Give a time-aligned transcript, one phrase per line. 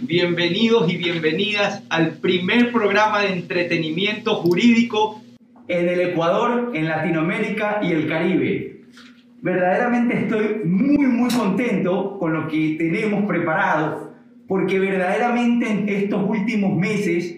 [0.00, 5.20] bienvenidos y bienvenidas al primer programa de entretenimiento jurídico
[5.68, 8.84] en el Ecuador, en Latinoamérica y el Caribe.
[9.42, 14.14] Verdaderamente estoy muy muy contento con lo que tenemos preparado,
[14.48, 17.36] porque verdaderamente en estos últimos meses,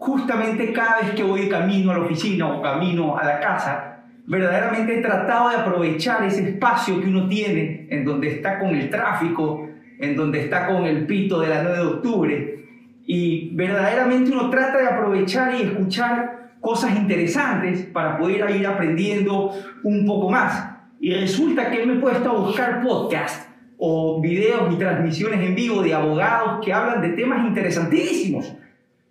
[0.00, 4.98] justamente cada vez que voy camino a la oficina o camino a la casa, verdaderamente
[4.98, 9.69] he tratado de aprovechar ese espacio que uno tiene en donde está con el tráfico,
[10.00, 12.64] en donde está con el pito de la 9 de octubre.
[13.06, 20.06] Y verdaderamente uno trata de aprovechar y escuchar cosas interesantes para poder ir aprendiendo un
[20.06, 20.68] poco más.
[21.00, 23.46] Y resulta que me he puesto a buscar podcasts
[23.78, 28.54] o videos y transmisiones en vivo de abogados que hablan de temas interesantísimos,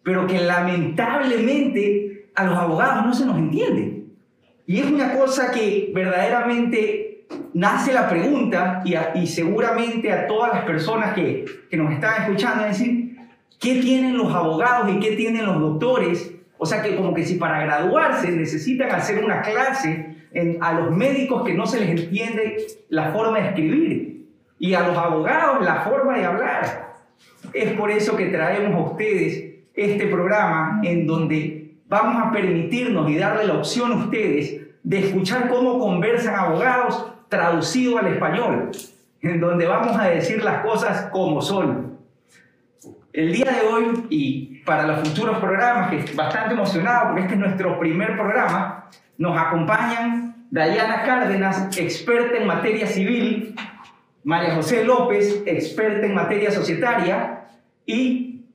[0.04, 4.04] pero que lamentablemente a los abogados no se nos entiende.
[4.68, 7.09] Y es una cosa que verdaderamente
[7.54, 8.82] nace la pregunta
[9.16, 13.18] y, seguramente a todas las personas que, que nos están escuchando decir,
[13.60, 16.34] ¿qué tienen los abogados y qué tienen los doctores?
[16.58, 20.16] O sea que como que si para graduarse necesitan hacer una clase
[20.62, 22.58] a los médicos que no se les entiende
[22.90, 24.28] la forma de escribir
[24.60, 26.96] y a los abogados la forma de hablar.
[27.54, 33.18] Es por eso que traemos a ustedes este programa en donde vamos a permitirnos y
[33.18, 38.72] darle la opción a ustedes de escuchar cómo conversan abogados traducido al español,
[39.22, 41.98] en donde vamos a decir las cosas como son.
[43.14, 47.34] El día de hoy y para los futuros programas, que estoy bastante emocionado porque este
[47.34, 53.56] es nuestro primer programa, nos acompañan Dayana Cárdenas, experta en materia civil,
[54.24, 57.46] María José López, experta en materia societaria,
[57.86, 58.46] y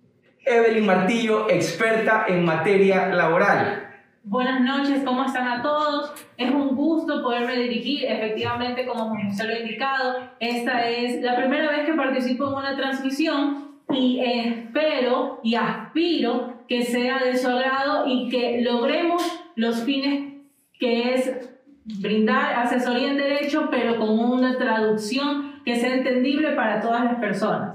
[0.44, 3.83] Evelyn Martillo, experta en materia laboral.
[4.26, 6.10] Buenas noches, ¿cómo están a todos?
[6.38, 11.70] Es un gusto poderme dirigir, efectivamente, como se lo ha indicado, esta es la primera
[11.70, 18.06] vez que participo en una transmisión y espero y aspiro que sea de su agrado
[18.06, 19.22] y que logremos
[19.56, 20.32] los fines
[20.80, 21.50] que es
[21.84, 27.73] brindar asesoría en derecho, pero con una traducción que sea entendible para todas las personas.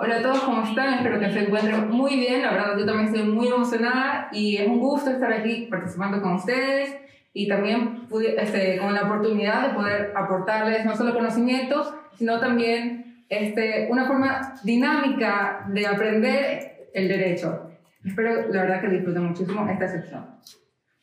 [0.00, 0.94] Hola a todos, ¿cómo están?
[0.94, 2.42] Espero que se encuentren muy bien.
[2.42, 6.34] La verdad, yo también estoy muy emocionada y es un gusto estar aquí participando con
[6.34, 6.94] ustedes
[7.34, 8.06] y también
[8.38, 14.54] este, con la oportunidad de poder aportarles no solo conocimientos, sino también este, una forma
[14.62, 17.68] dinámica de aprender el derecho.
[18.04, 20.26] Espero, la verdad, que disfruten muchísimo esta sección.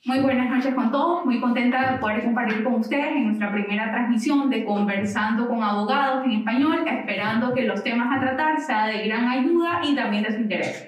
[0.05, 3.89] Muy buenas noches con todos, muy contenta de poder compartir con ustedes en nuestra primera
[3.89, 9.07] transmisión de Conversando con Abogados en Español, esperando que los temas a tratar sean de
[9.07, 10.87] gran ayuda y también de su interés.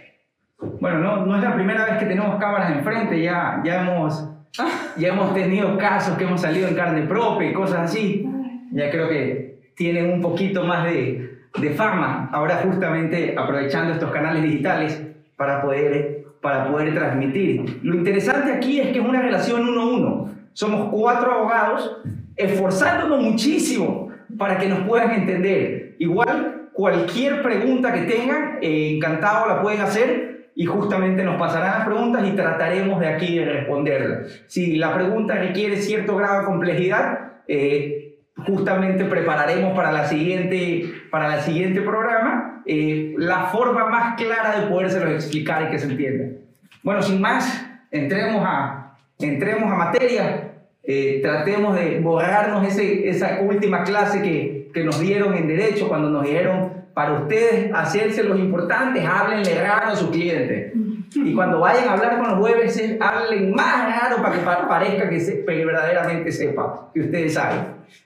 [0.79, 4.29] Bueno, no, no es la primera vez que tenemos cámaras enfrente, ya, ya, hemos,
[4.97, 8.23] ya hemos tenido casos que hemos salido en carne propia y cosas así,
[8.71, 14.43] ya creo que tienen un poquito más de, de fama, ahora justamente aprovechando estos canales
[14.43, 15.03] digitales
[15.35, 17.79] para poder para poder transmitir.
[17.83, 20.29] Lo interesante aquí es que es una relación uno a uno.
[20.53, 22.01] Somos cuatro abogados
[22.35, 25.95] esforzándonos muchísimo para que nos puedan entender.
[25.99, 31.87] Igual, cualquier pregunta que tengan, eh, encantado la pueden hacer y justamente nos pasarán las
[31.87, 34.21] preguntas y trataremos de aquí de responderla.
[34.47, 41.27] Si la pregunta requiere cierto grado de complejidad, eh, justamente prepararemos para la siguiente, para
[41.27, 42.26] la siguiente programa
[42.67, 46.37] eh, la forma más clara de podérselo explicar y que se entienda.
[46.83, 50.51] Bueno, sin más, entremos a, entremos a materia,
[50.83, 56.09] eh, tratemos de borrarnos ese, esa última clase que, que nos dieron en derecho cuando
[56.09, 60.73] nos dijeron para ustedes hacerse los importantes, háblenle raro a su cliente.
[61.15, 65.19] Y cuando vayan a hablar con los jueves, hablen más raro para que parezca que,
[65.19, 67.59] se, que verdaderamente sepa, que ustedes saben.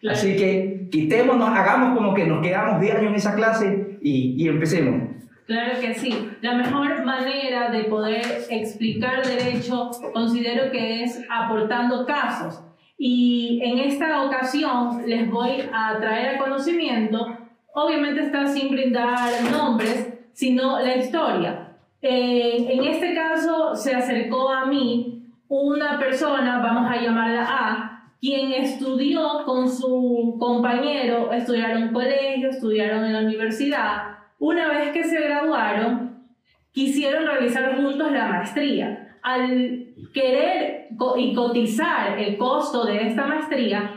[0.09, 5.09] Así que quitémonos, hagamos como que nos quedamos diario en esa clase y, empecemos.
[5.45, 6.29] Claro que sí.
[6.41, 12.63] La mejor manera de poder explicar derecho considero que es aportando casos.
[12.97, 17.35] Y en esta ocasión les voy a traer a conocimiento,
[17.73, 21.77] obviamente está sin brindar nombres, sino la historia.
[22.01, 27.90] Eh, en este caso se acercó a mí una persona, vamos a llamarla A,
[28.21, 34.19] quien estudió con su compañero, estudiaron en colegio, estudiaron en la universidad.
[34.37, 36.23] Una vez que se graduaron,
[36.71, 39.17] quisieron realizar juntos la maestría.
[39.23, 43.91] Al querer y cotizar el costo de esta maestría,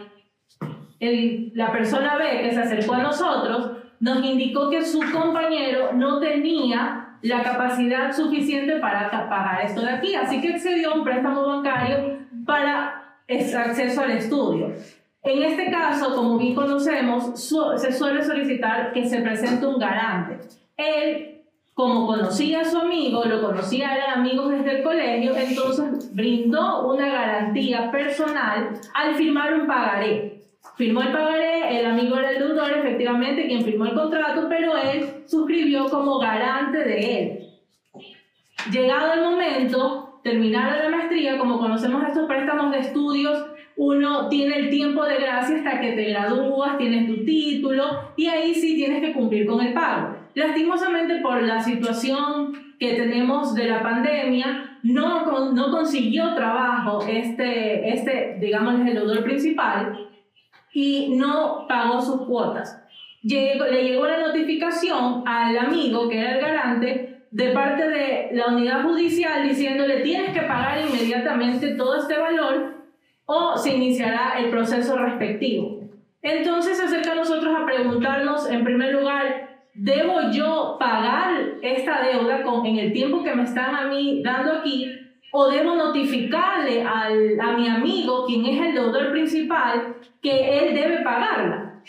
[1.00, 7.19] la persona B que se acercó a nosotros nos indicó que su compañero no tenía
[7.21, 10.15] la capacidad suficiente para pagar esto de aquí.
[10.15, 14.73] Así que accedió a un préstamo bancario para ese acceso al estudio.
[15.23, 17.41] En este caso, como bien conocemos,
[17.76, 20.38] se suele solicitar que se presente un garante.
[20.76, 21.43] Él,
[21.73, 27.09] como conocía a su amigo, lo conocía, eran amigos desde el colegio, entonces brindó una
[27.09, 30.43] garantía personal al firmar un pagaré.
[30.76, 35.23] Firmó el pagaré, el amigo era el deudor, efectivamente, quien firmó el contrato, pero él
[35.26, 37.50] suscribió como garante de él.
[38.71, 44.71] Llegado el momento, terminar la maestría, como conocemos estos préstamos de estudios, uno tiene el
[44.71, 47.85] tiempo de gracia hasta que te gradúas, tienes tu título
[48.17, 50.17] y ahí sí tienes que cumplir con el pago.
[50.35, 58.38] Lastimosamente por la situación que tenemos de la pandemia, no, no consiguió trabajo este, este,
[58.41, 60.09] digamos, el deudor principal
[60.73, 62.81] y no pagó sus cuotas.
[63.23, 68.46] Llegó, le llegó la notificación al amigo, que era el garante, de parte de la
[68.46, 72.75] unidad judicial diciéndole tienes que pagar inmediatamente todo este valor
[73.26, 75.81] o se iniciará el proceso respectivo.
[76.22, 82.44] Entonces se acerca a nosotros a preguntarnos, en primer lugar, ¿debo yo pagar esta deuda
[82.44, 84.92] con, en el tiempo que me están a mí dando aquí?
[85.32, 90.98] ¿O debo notificarle al, a mi amigo, quien es el deudor principal, que él debe
[90.98, 91.82] pagarla?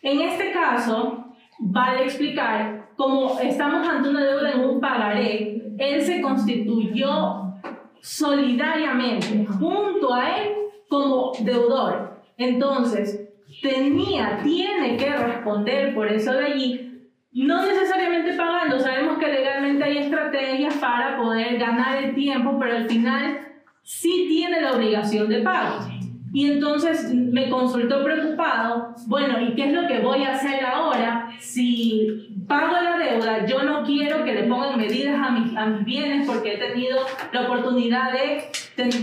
[0.00, 6.20] En este caso, vale explicar, como estamos ante una deuda en un pagaré, él se
[6.20, 7.52] constituyó
[8.00, 10.52] solidariamente junto a él
[10.88, 12.22] como deudor.
[12.36, 13.28] Entonces,
[13.60, 19.98] tenía, tiene que responder por eso de allí, no necesariamente pagando, sabemos que legalmente hay
[19.98, 23.40] estrategias para poder ganar el tiempo, pero al final
[23.82, 25.88] sí tiene la obligación de pago.
[26.34, 31.30] Y entonces me consultó preocupado, bueno, ¿y qué es lo que voy a hacer ahora
[31.38, 33.44] si pago la deuda?
[33.44, 37.00] Yo no quiero que le pongan medidas a mis, a mis bienes porque he tenido
[37.32, 38.50] la oportunidad de,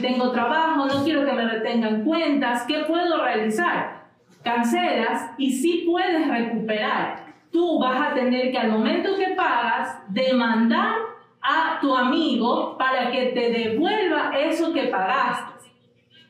[0.02, 4.06] tengo trabajo, no quiero que me retengan cuentas, ¿qué puedo realizar?
[4.44, 7.28] Cancelas y sí puedes recuperar.
[7.52, 10.96] Tú vas a tener que al momento que pagas demandar
[11.42, 15.59] a tu amigo para que te devuelva eso que pagaste.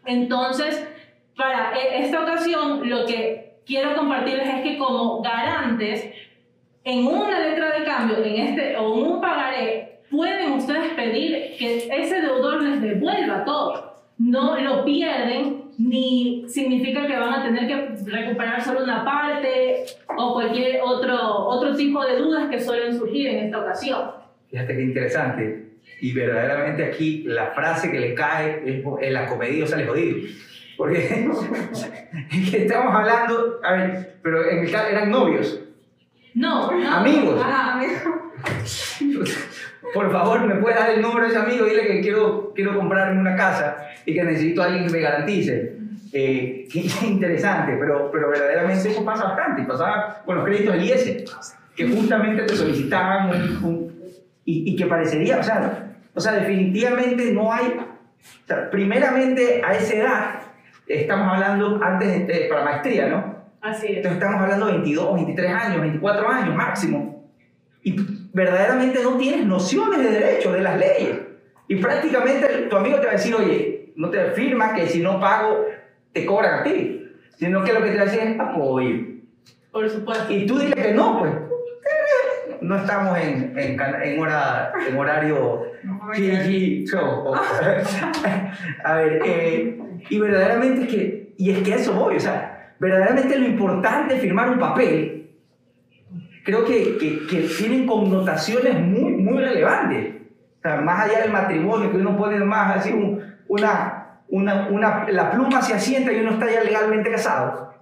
[0.05, 0.87] Entonces,
[1.35, 6.11] para e, esta ocasión, lo que quiero compartirles es que como garantes,
[6.83, 11.87] en una letra de cambio, en este o en un pagaré, pueden ustedes pedir que
[11.91, 13.95] ese deudor les devuelva todo.
[14.17, 19.85] No lo pierden ni significa que van a tener que recuperar solo una parte
[20.17, 24.11] o cualquier otro, otro tipo de dudas que suelen surgir en esta ocasión.
[24.49, 25.68] Fíjate qué interesante
[26.01, 30.17] y verdaderamente aquí la frase que le cae es en la comedia sale jodido.
[30.77, 30.97] Porque
[32.53, 35.59] estamos hablando, a ver, pero en el caso eran novios.
[36.33, 36.95] No, no.
[36.95, 37.45] Amigos.
[39.93, 41.65] Por favor, ¿me puedes dar el número de ese amigo?
[41.65, 45.77] Dile que quiero, quiero comprarme una casa y que necesito a alguien que me garantice.
[46.13, 49.63] Eh, qué interesante, pero, pero verdaderamente eso pasa bastante.
[49.63, 51.25] Pasaba con los créditos del IES,
[51.75, 53.31] que justamente te solicitaban
[53.63, 53.89] un,
[54.45, 57.75] y, y, que parecería, o sea, o sea, definitivamente no hay,
[58.71, 60.41] primeramente a esa edad,
[60.87, 63.39] estamos hablando antes de, para maestría, ¿no?
[63.61, 63.97] Así es.
[63.97, 67.29] Entonces estamos hablando de 22, 23 años, 24 años máximo.
[67.83, 67.95] Y
[68.33, 71.19] verdaderamente no tienes nociones de derecho, de las leyes.
[71.67, 75.19] Y prácticamente tu amigo te va a decir, oye, no te firma que si no
[75.19, 75.65] pago
[76.13, 77.05] te cobran a ti.
[77.37, 78.95] Sino que lo que te va a decir es apoyo.
[79.71, 80.33] Por supuesto.
[80.33, 81.31] Y tú dile que no, pues
[82.61, 85.63] no estamos en, en, en, hora, en horario
[86.85, 87.33] show.
[88.83, 93.37] a ver, eh, y verdaderamente es que, y es que eso voy, o sea, verdaderamente
[93.37, 95.29] lo importante es firmar un papel,
[96.43, 100.15] creo que, que, que tienen connotaciones muy, muy relevantes.
[100.59, 102.93] O sea, más allá del matrimonio, que uno pone más así
[103.47, 107.73] una, una, una, la pluma se asienta y uno está ya legalmente casado.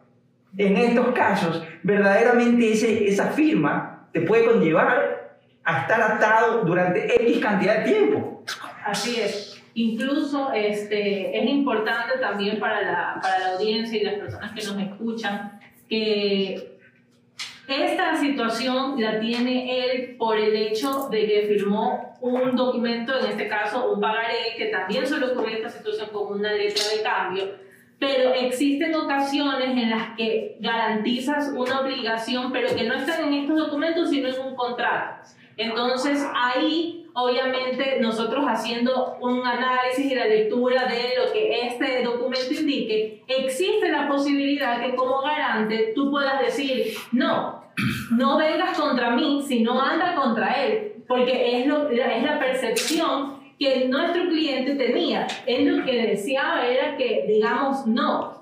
[0.58, 7.40] En estos casos, verdaderamente ese, esa firma te puede conllevar a estar atado durante X
[7.40, 8.44] cantidad de tiempo.
[8.86, 9.62] Así es.
[9.74, 14.80] Incluso este, es importante también para la, para la audiencia y las personas que nos
[14.80, 16.78] escuchan que
[17.68, 23.48] esta situación la tiene él por el hecho de que firmó un documento, en este
[23.48, 27.44] caso un pagaré, que también solo ocurre esta situación con una letra de cambio,
[28.00, 33.58] pero existen ocasiones en las que garantizas una obligación, pero que no están en estos
[33.58, 35.28] documentos, sino en un contrato.
[35.58, 42.54] Entonces ahí, obviamente, nosotros haciendo un análisis y la lectura de lo que este documento
[42.54, 47.64] indique, existe la posibilidad que como garante tú puedas decir, no,
[48.12, 53.88] no vengas contra mí, sino anda contra él, porque es, lo, es la percepción que
[53.88, 55.28] nuestro cliente tenía.
[55.46, 58.38] Él lo que deseaba era que, digamos, no,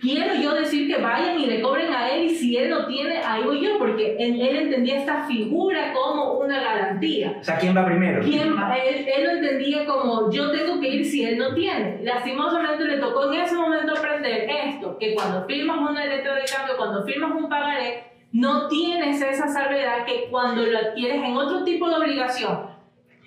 [0.00, 3.18] quiero yo decir que vayan y le cobren a él y si él no tiene,
[3.18, 7.36] ahí voy yo, porque él, él entendía esta figura como una garantía.
[7.40, 8.22] O sea, ¿quién va primero?
[8.22, 12.00] ¿Quién, él, él lo entendía como yo tengo que ir si él no tiene.
[12.02, 16.76] Lastimosamente le tocó en ese momento aprender esto, que cuando firmas una letra de cambio,
[16.76, 21.88] cuando firmas un pagaré, no tienes esa salvedad que cuando lo adquieres en otro tipo
[21.88, 22.75] de obligación,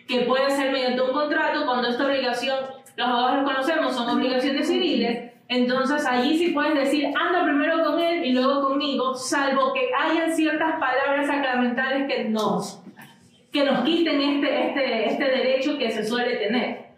[0.10, 2.58] que puede ser mediante un contrato, cuando esta obligación,
[2.98, 8.00] los abogados lo conocemos, son obligaciones civiles, entonces allí sí puedes decir, anda primero con
[8.00, 12.82] él y luego conmigo, salvo que hayan ciertas palabras sacramentales que nos,
[13.52, 16.90] que nos quiten este, este, este derecho que se suele tener.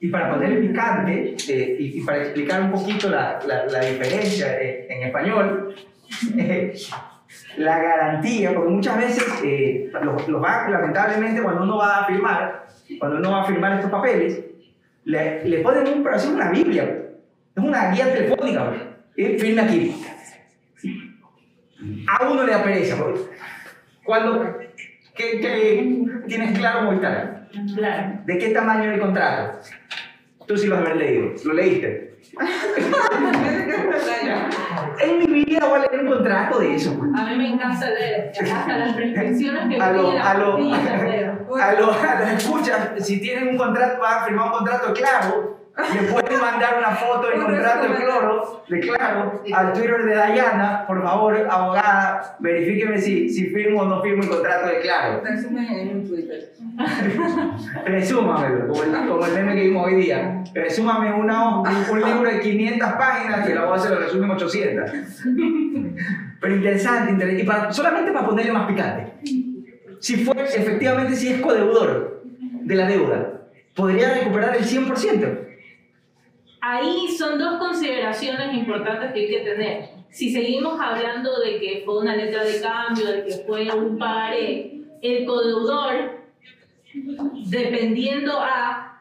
[0.00, 4.58] Y para poner picante eh, y, y, para explicar un poquito la, la, la diferencia
[4.60, 5.74] eh, en español,
[6.38, 6.74] eh,
[7.56, 12.66] la garantía, porque muchas veces eh, los, los bancos, lamentablemente, cuando uno va a firmar,
[12.98, 14.44] cuando uno va a firmar estos papeles,
[15.04, 16.84] le, le ponen un, pero así una Biblia,
[17.54, 18.72] es una guía telefónica,
[19.16, 20.02] eh, firme aquí.
[22.08, 23.20] A uno le da pereza, porque
[24.04, 24.58] cuando,
[25.14, 27.48] ¿qué, qué tienes claro Movistar?
[27.74, 28.20] Claro.
[28.24, 29.58] ¿De qué tamaño es el contrato?
[30.46, 32.05] Tú sí lo has leído, lo leíste.
[35.00, 36.90] en mi vida voy a leer un contrato de eso.
[37.16, 40.56] A mí me encanta leer, hasta las prescripciones que A lo- pide la a lo-.
[41.56, 45.55] A los, a los escuchas, si tienen un contrato, van a firmar un contrato claro,
[45.76, 50.86] le pueden mandar una foto del contrato de cloro, de claro, al Twitter de Dayana,
[50.86, 55.22] por favor, abogada, verifíqueme si, si firmo o no firmo el contrato de claro.
[55.22, 56.52] Resumen en un Twitter.
[57.84, 60.44] Resúmamelo, como el, como el meme que vimos hoy día.
[60.54, 64.90] Resúmame una, un, libro de 500 páginas y la voz se lo resume en 800.
[66.40, 67.42] Pero interesante, interesante.
[67.42, 69.12] Y para- solamente para ponerle más picante.
[70.00, 72.22] Si fue, efectivamente, si es codeudor
[72.62, 73.42] de la deuda,
[73.74, 75.46] podría recuperar el 100%.
[76.68, 79.90] Ahí son dos consideraciones importantes que hay que tener.
[80.08, 84.80] Si seguimos hablando de que fue una letra de cambio, de que fue un pagaré,
[85.00, 86.22] el codeudor,
[87.48, 89.00] dependiendo a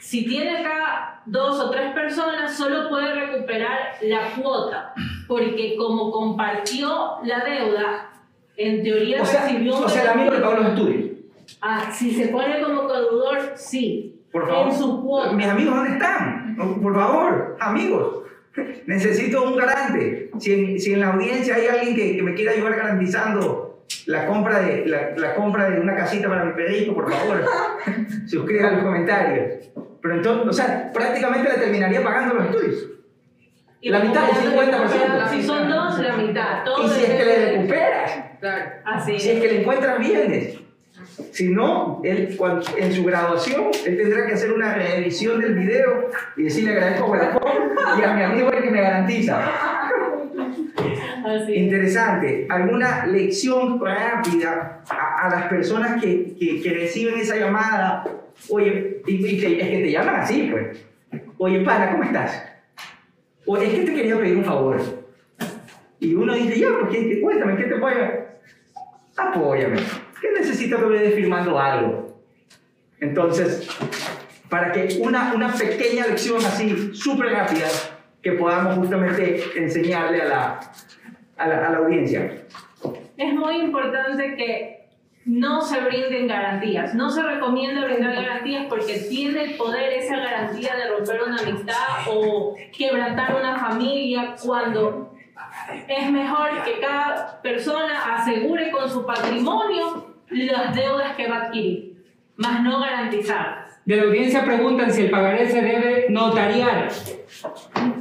[0.00, 4.92] si tiene acá dos o tres personas, solo puede recuperar la cuota,
[5.28, 8.10] porque como compartió la deuda,
[8.56, 11.09] en teoría O sea, recibió un o sea el amigo le pagó los estudios.
[11.62, 14.16] Ah, si se pone como codeudor, sí.
[14.32, 14.68] Por favor.
[14.68, 15.32] En su cuota.
[15.32, 16.56] Mis amigos, ¿dónde están?
[16.82, 18.16] Por favor, amigos.
[18.86, 20.30] Necesito un garante.
[20.38, 24.26] Si en, si en la audiencia hay alguien que, que me quiera ayudar garantizando la
[24.26, 27.44] compra, de, la, la compra de una casita para mi perrito, por favor,
[28.26, 29.68] suscriban los comentarios.
[30.00, 32.86] Pero entonces, o sea, prácticamente le terminaría pagando los estudios.
[33.82, 35.28] Y La mitad, el recuperando- 50%.
[35.30, 36.64] Si son dos, la mitad.
[36.64, 38.70] Todo Y si es que le recuperas, Claro.
[38.86, 40.58] Así si es que le encuentras bienes.
[41.32, 46.10] Si no, él, cuando- en su graduación, él tendrá que hacer una reedición del video
[46.36, 47.60] y decirle agradezco a Vodafone
[47.98, 49.50] y a mi amigo el que me garantiza.
[51.24, 51.54] Así.
[51.54, 52.46] Interesante.
[52.48, 58.04] ¿Alguna lección rápida a, a las personas que, que, que reciben esa llamada?
[58.48, 60.84] Oye, y, y que, es que te llaman así, pues.
[61.38, 62.42] Oye, pana, ¿cómo estás?
[63.46, 64.80] Oye, es que te quería pedir un favor.
[66.00, 67.96] Y uno dice, ya, pues, ¿qué, qué- cuéntame, ¿qué te puedo
[69.16, 69.76] Apóyame.
[70.50, 72.20] ¿Qué necesito que me esté firmando algo?
[72.98, 73.68] Entonces,
[74.48, 77.68] para que una, una pequeña lección así, súper rápida,
[78.20, 80.60] que podamos justamente enseñarle a la,
[81.36, 82.46] a la, a la audiencia.
[83.16, 84.88] Es muy importante que
[85.24, 86.96] no se brinden garantías.
[86.96, 92.08] No se recomienda brindar garantías porque tiene el poder esa garantía de romper una amistad
[92.08, 95.14] o quebrantar una familia cuando
[95.86, 101.96] es mejor que cada persona asegure con su patrimonio las deudas que va a adquirir,
[102.36, 103.80] más no garantizarlas.
[103.84, 106.88] De la audiencia preguntan si el pagaré se debe notariar.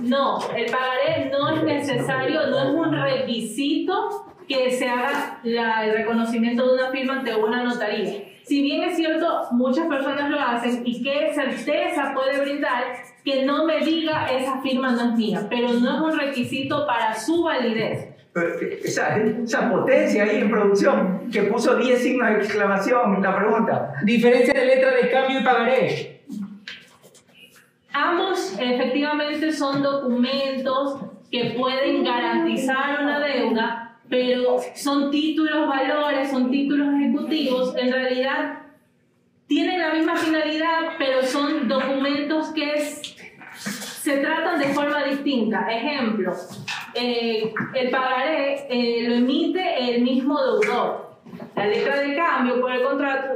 [0.02, 5.94] No, el pagaré no es necesario, no es un requisito que se haga la- el
[5.94, 8.24] reconocimiento de una firma ante una notaría.
[8.44, 12.84] Si bien es cierto, muchas personas lo hacen y qué certeza puede brindar
[13.24, 17.14] que no me diga esa firma no es mía, pero no es un requisito para
[17.14, 18.09] su validez.
[18.36, 23.94] Esa potencia ahí en producción que puso 10 signos de exclamación la pregunta.
[24.04, 26.22] Diferencia de letra de cambio y pagaré.
[27.92, 31.00] Ambos efectivamente son documentos
[31.32, 38.60] que pueden garantizar una deuda, pero son títulos valores, son títulos ejecutivos, en realidad
[39.48, 43.16] tienen la misma finalidad, pero son documentos que es-
[43.56, 45.68] se tratan de forma distinta.
[45.70, 46.32] Ejemplo,
[46.94, 51.10] eh, el pagaré eh, lo emite el mismo deudor.
[51.56, 52.82] La letra de cambio, por el,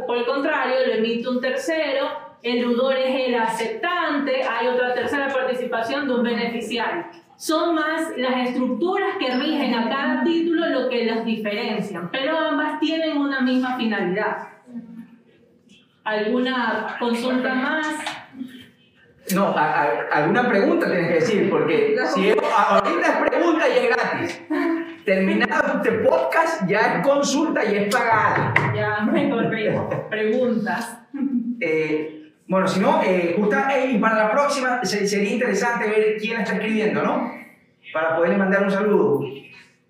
[0.08, 2.08] por el contrario, lo emite un tercero,
[2.42, 7.06] el deudor es el aceptante, hay otra tercera participación de un beneficiario.
[7.36, 12.80] Son más las estructuras que rigen a cada título lo que las diferencian, pero ambas
[12.80, 14.50] tienen una misma finalidad.
[16.04, 18.23] ¿Alguna consulta más?
[19.34, 22.08] No, a- a- alguna pregunta tienes que decir, porque No.
[22.08, 24.42] si es- ahorita es pregunta y es gratis.
[25.06, 28.54] Terminado este podcast, ya es consulta y es pagada.
[28.76, 29.90] Ya me corrijo.
[30.10, 31.00] Preguntas.
[31.60, 36.18] Eh, bueno, si no, eh, justa- eh, y para la próxima se- sería interesante ver
[36.20, 37.32] quién está escribiendo, ¿no?
[37.94, 39.22] Para poderle mandar un saludo.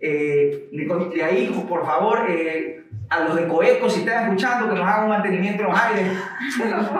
[0.06, 0.68] Eh,
[1.24, 5.10] ahí, por favor, eh, a los de Coeco, si están escuchando, que nos hagan un
[5.12, 6.08] mantenimiento en los aires.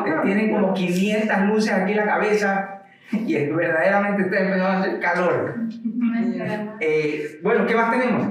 [0.06, 2.82] Eh, Tienen como 500 luces aquí en la cabeza
[3.12, 5.56] y es- verdaderamente está empezando a hacer calor.
[6.80, 8.28] Eh, bueno, ¿qué más tenemos?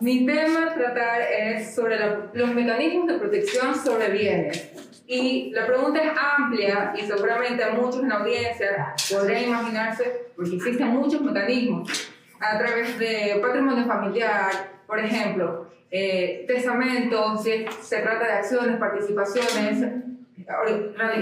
[0.00, 4.70] Mi tema a tratar es sobre la- los mecanismos de protección sobre bienes.
[5.08, 10.56] Y la pregunta es amplia y seguramente a muchos en la audiencia podrían imaginarse, porque
[10.56, 12.07] existen muchos mecanismos
[12.40, 14.50] a través de patrimonio familiar,
[14.86, 19.82] por ejemplo, eh, testamentos, si se trata de acciones, participaciones,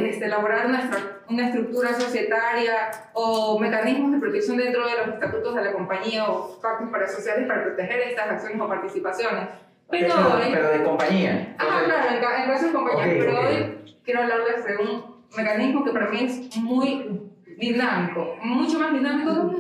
[0.09, 0.91] este, elaborar una,
[1.29, 6.61] una estructura societaria o mecanismos de protección dentro de los estatutos de la compañía o
[6.61, 9.49] pactos parasociales para proteger estas acciones o participaciones.
[9.89, 11.55] Pero hoy, pero de compañía.
[11.59, 13.47] ajá, claro, en, en casos de compañía, Ok, pero ok.
[13.47, 17.26] hoy quiero hablarles de un mecanismo que para mí es muy
[17.57, 19.55] dinámico, mucho más dinámico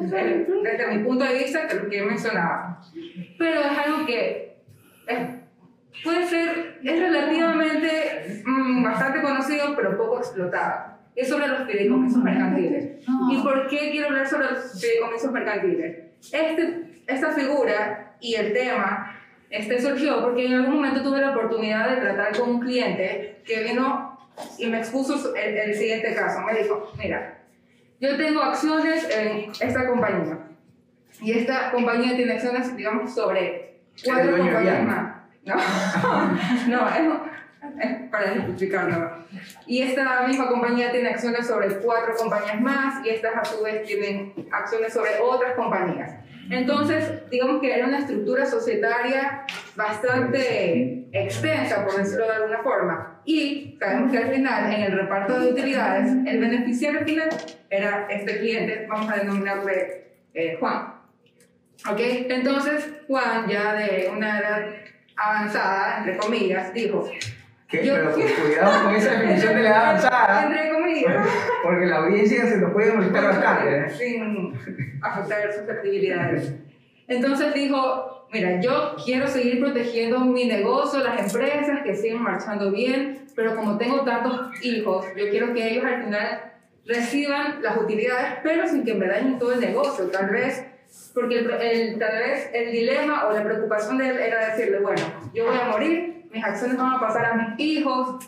[0.62, 2.78] desde mi punto de vista que lo que he mencionado.
[3.38, 4.56] Pero es algo que
[5.06, 5.28] es-
[6.04, 10.96] puede ser, es relativamente mm, bastante conocido, pero poco explotado.
[11.14, 13.00] Es sobre los fideicomisos mercantiles.
[13.30, 15.96] ¿Y por qué quiero hablar sobre los fideicomisos mercantiles?
[16.32, 19.12] Este, esta figura y el tema
[19.48, 23.62] este surgió porque en algún momento tuve la oportunidad de tratar con un cliente que
[23.62, 24.18] vino
[24.58, 26.40] y me expuso el, el siguiente caso.
[26.42, 27.35] Me dijo, mira,
[28.00, 30.38] yo tengo acciones en esta compañía
[31.20, 35.16] y esta compañía tiene acciones, digamos, sobre cuatro compañías más.
[35.44, 35.54] No,
[36.68, 39.12] no, es, es para explicarlo.
[39.66, 43.86] Y esta misma compañía tiene acciones sobre cuatro compañías más y estas a su vez
[43.86, 46.12] tienen acciones sobre otras compañías.
[46.50, 53.20] Entonces, digamos que era una estructura societaria bastante extensa, por decirlo de alguna forma.
[53.24, 57.28] Y sabemos que al final, en el reparto de utilidades, el beneficiario final
[57.70, 60.94] era este cliente, vamos a denominarle eh, Juan.
[61.90, 61.98] ¿Ok?
[61.98, 64.66] Entonces, Juan, ya de una edad
[65.16, 67.10] avanzada, entre comillas, dijo...
[67.68, 67.84] ¿Qué?
[67.84, 70.42] Yo- Pero con cuidado con esa definición de la edad avanzada.
[70.44, 71.26] Entre comillas.
[71.62, 73.76] Porque la audiencia se nos puede molestar bastante.
[73.78, 73.90] ¿eh?
[73.90, 74.54] sin
[75.02, 76.54] afectar susceptibilidades.
[77.08, 83.26] Entonces dijo, mira, yo quiero seguir protegiendo mi negocio, las empresas que siguen marchando bien,
[83.36, 86.52] pero como tengo tantos hijos, yo quiero que ellos al final
[86.84, 90.64] reciban las utilidades, pero sin que me dañen todo el negocio, tal vez,
[91.14, 95.02] porque el, el- tal vez el dilema o la preocupación de él era decirle, bueno,
[95.34, 98.24] yo voy a morir, mis acciones van a pasar a mis hijos,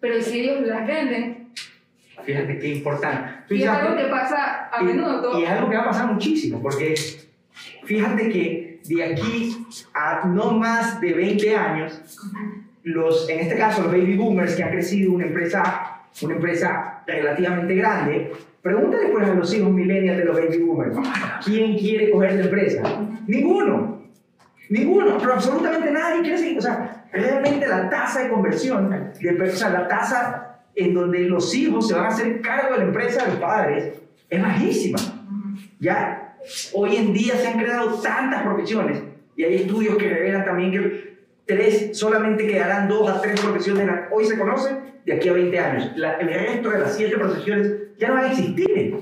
[0.00, 1.48] pero si ellos las venden,
[2.24, 3.54] Fíjate qué importante.
[3.54, 5.38] y es algo que pasa a y- menudo.
[5.38, 6.94] Y, es algo que va a pasar muchísimo, porque
[7.84, 9.56] fíjate que de aquí
[9.94, 12.22] a no más de 20 años,
[12.82, 17.74] los, en este caso los baby boomers que han crecido una empresa, una empresa relativamente
[17.74, 20.96] grande, pregúntale pues a los hijos millennials de los baby boomers,
[21.44, 22.82] ¿quién quiere coger la empresa?
[23.26, 23.95] Ninguno.
[24.68, 26.58] Ninguno, pero absolutamente nadie quiere seguir.
[26.58, 31.54] O sea, realmente la tasa de conversión, de, o sea, la tasa en donde los
[31.54, 33.92] hijos se van a hacer cargo de la empresa de los padres,
[34.28, 34.98] es bajísima.
[35.78, 36.36] Ya
[36.74, 39.02] hoy en día se han creado tantas profesiones
[39.36, 44.24] y hay estudios que revelan también que tres, solamente quedarán dos a tres profesiones hoy
[44.24, 45.92] se conocen de aquí a 20 años.
[45.96, 48.96] La- el resto de las siete profesiones ya no van a existir.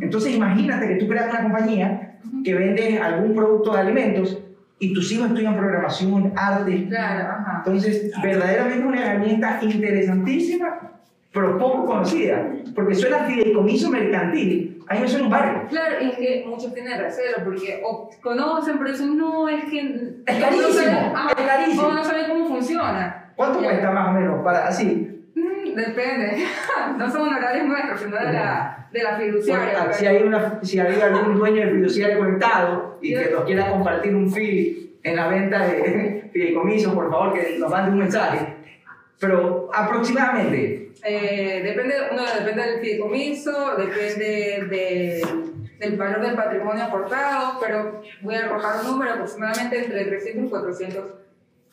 [0.00, 4.38] Entonces imagínate que tú creas una compañía que vende algún producto de alimentos
[4.80, 6.86] y tus hijos estudian programación, arte.
[6.88, 7.62] Claro, ajá.
[7.64, 10.78] Entonces, verdaderamente una herramienta interesantísima,
[11.32, 14.82] pero poco conocida, porque suena fideicomiso mercantil.
[14.88, 15.68] A mí me suena un barco.
[15.68, 19.78] Claro, y es que muchos tienen recelo porque o conocen, pero dicen, no, es que.
[20.26, 21.82] Es no carísimo, saben- ajá, es carísimo.
[21.88, 23.24] O no saben cómo funciona.
[23.36, 23.68] ¿Cuánto Ya.
[23.68, 25.07] cuesta más o menos para así?
[25.86, 26.44] Depende.
[26.98, 29.92] no son honorarios nuestros, sino de la, de la fiduciaria.
[29.92, 34.14] Si, hay una, si hay algún dueño de fiduciario conectado y que nos quiera compartir
[34.14, 38.54] un fee en la venta de fideicomiso, por favor, que nos mande un mensaje.
[39.20, 45.22] Pero aproximadamente, Eh, depende, no, depende del fideicomiso, depende de-
[45.78, 50.48] del valor del patrimonio aportado, pero voy a arrojar un número aproximadamente entre 300 y
[50.48, 51.04] 400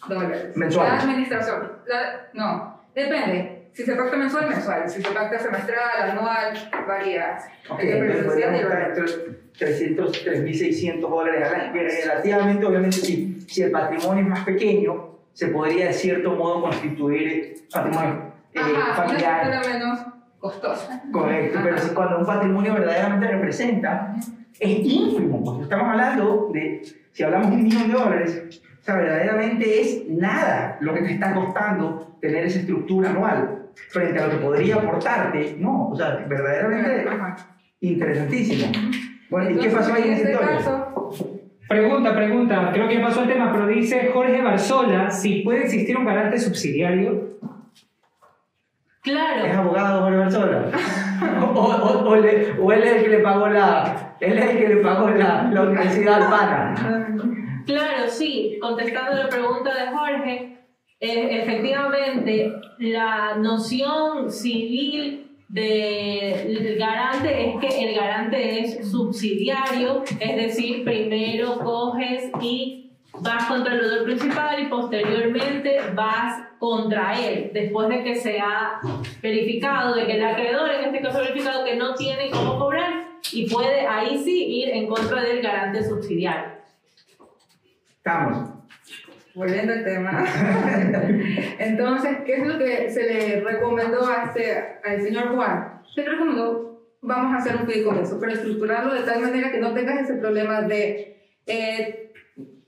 [0.08, 0.56] dólares.
[0.56, 0.94] Mensuales.
[0.94, 3.55] La administración, la- no, depende.
[3.76, 4.90] Si se pacta mensual, mensual.
[4.90, 6.54] Si se pacta semestral, anual,
[6.88, 7.38] varía.
[7.70, 9.00] Ok, entre entonces periodicidad podríamos y estar valor.
[9.00, 11.74] entre 300, 3.600 dólares al año.
[11.74, 17.66] Relativamente, obviamente, si, si el patrimonio es más pequeño, se podría de cierto modo constituir
[17.70, 19.44] patrimonio eh, Ajá, una familiar.
[19.44, 20.00] estructura menos
[20.40, 21.04] costosa.
[21.12, 21.86] Correcto, pero Ajá.
[21.86, 24.16] si cuando un patrimonio verdaderamente representa,
[24.58, 25.44] es ínfimo.
[25.44, 30.08] Porque estamos hablando de, si hablamos de un millón de dólares, o sea, verdaderamente es
[30.08, 34.76] nada lo que te está costando tener esa estructura anual frente a lo que podría
[34.76, 35.56] aportarte.
[35.60, 37.36] No, o sea, verdaderamente Ajá.
[37.80, 38.72] interesantísimo.
[39.30, 40.92] Bueno, ¿y qué pasó ahí en esa este caso,
[41.68, 42.70] Pregunta, pregunta.
[42.74, 46.38] Creo que ya pasó el tema, pero dice Jorge Barzola si puede existir un garante
[46.38, 47.38] subsidiario.
[49.04, 50.66] ¿Es Claro, abogado Jorge Barzola?
[51.42, 54.58] o, o, o, le- o él es el que le pagó la, él es el
[54.58, 57.08] que le pagó la, la universidad al pana.
[57.66, 58.58] claro, sí.
[58.62, 60.58] Contestando la pregunta de Jorge,
[60.99, 70.84] eh, efectivamente, la noción civil del garante es que el garante es subsidiario, es decir,
[70.84, 78.03] primero coges y vas contra el deudor principal y posteriormente vas contra él, después de
[78.03, 78.79] que se ha
[79.21, 83.49] verificado, de que el acreedor en este caso verificado que no tiene cómo cobrar y
[83.49, 86.55] puede ahí sí ir en contra del garante subsidiario.
[87.97, 88.55] Estamos.
[89.36, 90.26] Volviendo al tema.
[91.60, 95.82] Entonces, ¿qué es lo que se le recomendó a este, al señor Juan?
[95.93, 99.74] Se le recomendó, vamos a hacer un fideicomiso, pero estructurarlo de tal manera que no
[99.74, 102.13] tengas ese problema de, eh,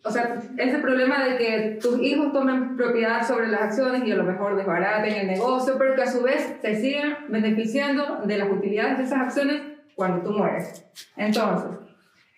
[0.03, 4.15] o sea, ese problema de que tus hijos tomen propiedad sobre las acciones y a
[4.15, 8.49] lo mejor desbaraten el negocio, pero que a su vez se sigan beneficiando de las
[8.49, 9.61] utilidades de esas acciones
[9.95, 10.85] cuando tú mueres.
[11.15, 11.71] Entonces,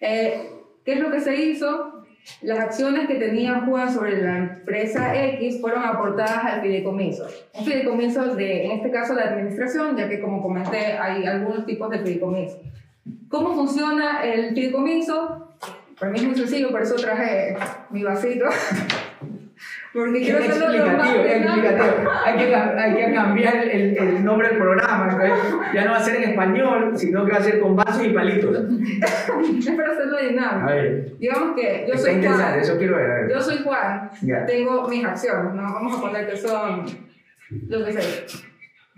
[0.01, 0.49] eh,
[0.85, 2.05] ¿qué es lo que se hizo?
[2.41, 7.27] Las acciones que tenía Juan sobre la empresa X fueron aportadas al fideicomiso.
[7.53, 11.89] Un fideicomiso de, en este caso, de administración, ya que como comenté, hay algunos tipos
[11.89, 12.61] de fideicomiso.
[13.27, 15.49] ¿Cómo funciona el fideicomiso?
[15.99, 17.57] Para mí es muy sencillo, por eso traje
[17.89, 18.45] mi vasito.
[19.91, 22.11] Porque quiero hacerlo explicativo, explicativo.
[22.23, 25.09] Hay que, hay que cambiar el, el nombre del programa.
[25.11, 28.05] entonces Ya no va a ser en español, sino que va a ser con vasos
[28.05, 28.55] y palitos.
[28.55, 31.15] Es para hacerlo dinámico.
[31.19, 32.59] Digamos que yo soy Juan.
[32.59, 33.07] eso quiero ver.
[33.07, 33.31] ver.
[33.31, 34.11] Yo soy Juan.
[34.21, 34.45] Ya.
[34.45, 35.63] Tengo mis acciones, ¿no?
[35.63, 36.85] Vamos a poner que son,
[37.67, 38.48] lo que sé,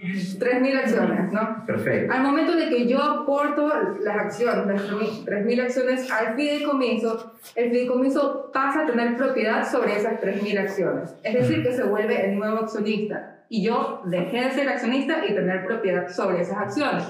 [0.01, 1.63] 3.000 acciones, ¿no?
[1.65, 2.11] Perfecto.
[2.11, 8.49] Al momento de que yo aporto las acciones, las 3.000 acciones al fideicomiso, el fideicomiso
[8.51, 11.15] pasa a tener propiedad sobre esas 3.000 acciones.
[11.21, 13.45] Es decir, que se vuelve el nuevo accionista.
[13.49, 17.03] Y yo dejé de ser accionista y tener propiedad sobre esas acciones.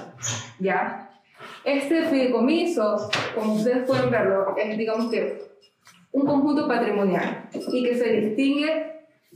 [0.58, 1.10] ¿Ya?
[1.64, 5.40] Este fideicomiso, como ustedes pueden verlo, es digamos que
[6.10, 8.91] un conjunto patrimonial y que se distingue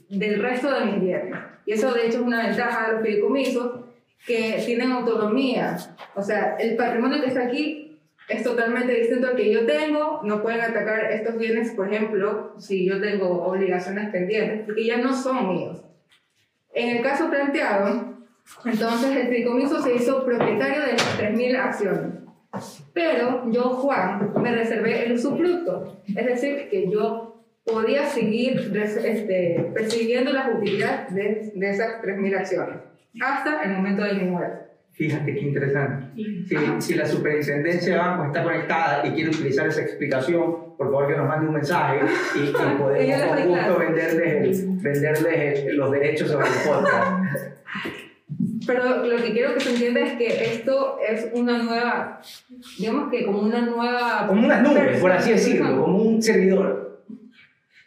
[0.08, 1.34] del resto de mis bienes.
[1.64, 3.80] Y eso de hecho es una ventaja de los fideicomisos
[4.26, 5.76] que tienen autonomía.
[6.14, 10.20] O sea, el patrimonio que está aquí es totalmente distinto al que yo tengo.
[10.24, 15.14] No pueden atacar estos bienes, por ejemplo, si yo tengo obligaciones pendientes, porque ya no
[15.14, 15.82] son míos.
[16.72, 18.16] En el caso planteado,
[18.64, 22.12] entonces el fideicomiso se hizo propietario de las 3.000 acciones.
[22.92, 26.00] Pero yo, Juan, me reservé el usufructo.
[26.06, 27.25] Es decir, que yo
[27.66, 32.76] podía seguir res- este, persiguiendo las utilidades de, de esas 3.000 acciones
[33.20, 34.66] hasta el momento de mi muerte.
[34.92, 36.06] Fíjate qué interesante.
[36.46, 41.08] Si, si la superintendencia de banco está conectada y quiere utilizar esa explicación, por favor
[41.08, 41.98] que nos mande un mensaje
[42.34, 47.36] y, y podemos con gusto venderles, venderles los derechos sobre el podcast.
[48.66, 52.20] Pero lo que quiero que se entienda es que esto es una nueva,
[52.78, 54.24] digamos que como una nueva...
[54.26, 56.85] Como unas nubes, por así decirlo, como un servidor.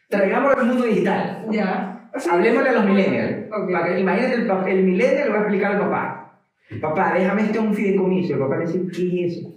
[0.10, 1.46] Traigámoslo al mundo digital.
[1.52, 2.10] Ya.
[2.18, 2.30] Sí.
[2.32, 3.48] Hablemosle a los millennials.
[3.52, 3.72] Ok.
[3.72, 6.40] Para que- imagínate, el, el millennial le va a explicar al papá.
[6.82, 8.34] Papá, déjame este un fideicomiso.
[8.34, 9.48] El papá le dice, ¿qué es eso?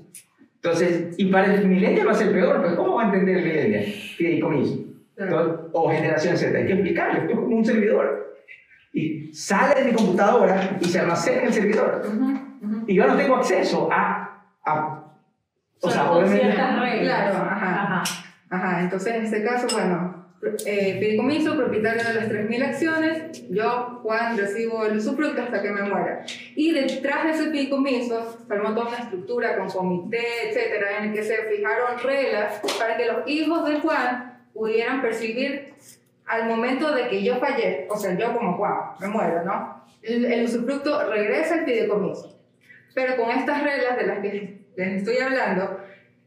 [0.57, 3.45] Entonces, y para el millennial va a ser peor, pues ¿cómo va a entender el
[3.45, 3.85] millennial?
[3.85, 4.79] Fideicomiso.
[5.17, 8.35] Entonces, o generación Z, hay que explicarle, esto es como un servidor.
[8.93, 12.03] Y sale de mi computadora y se almacena en el servidor.
[12.07, 12.25] Ujú,
[12.63, 12.85] ujú.
[12.87, 14.45] Y yo no tengo acceso a...
[14.65, 14.99] a
[15.81, 17.01] o sea, Solo con obviamente...
[17.03, 17.83] Claro, ajá.
[17.83, 18.03] Ajá.
[18.51, 20.12] Ajá, entonces en este caso, bueno,
[20.67, 25.83] eh, fideicomiso, propietario de las 3.000 acciones, yo, Juan, recibo el usufructo hasta que me
[25.83, 26.25] muera.
[26.57, 31.15] Y detrás de ese fideicomiso se formó toda una estructura con comité, etcétera, en el
[31.15, 35.75] que se fijaron reglas para que los hijos de Juan pudieran percibir
[36.27, 39.85] al momento de que yo fallé, o sea, yo como Juan, me muero, ¿no?
[40.03, 42.37] El, el usufructo regresa al fideicomiso.
[42.95, 45.79] Pero con estas reglas de las que les estoy hablando,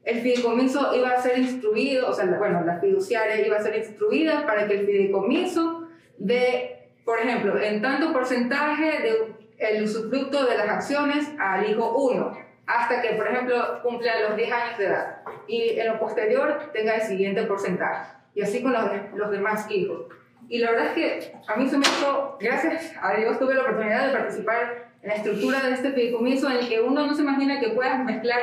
[0.05, 4.45] el fideicomiso iba a ser instruido, o sea, bueno, la fiduciaria iba a ser instruida
[4.45, 10.69] para que el fideicomiso de, por ejemplo, en tanto porcentaje de el usufructo de las
[10.69, 12.37] acciones al hijo 1,
[12.67, 15.17] hasta que, por ejemplo, cumpla los 10 años de edad.
[15.47, 18.13] Y en lo posterior tenga el siguiente porcentaje.
[18.33, 18.83] Y así con los,
[19.15, 20.07] los demás hijos.
[20.49, 23.61] Y la verdad es que a mí se me hizo, gracias a Dios, tuve la
[23.61, 27.21] oportunidad de participar en la estructura de este fideicomiso en el que uno no se
[27.21, 28.39] imagina que puedas mezclar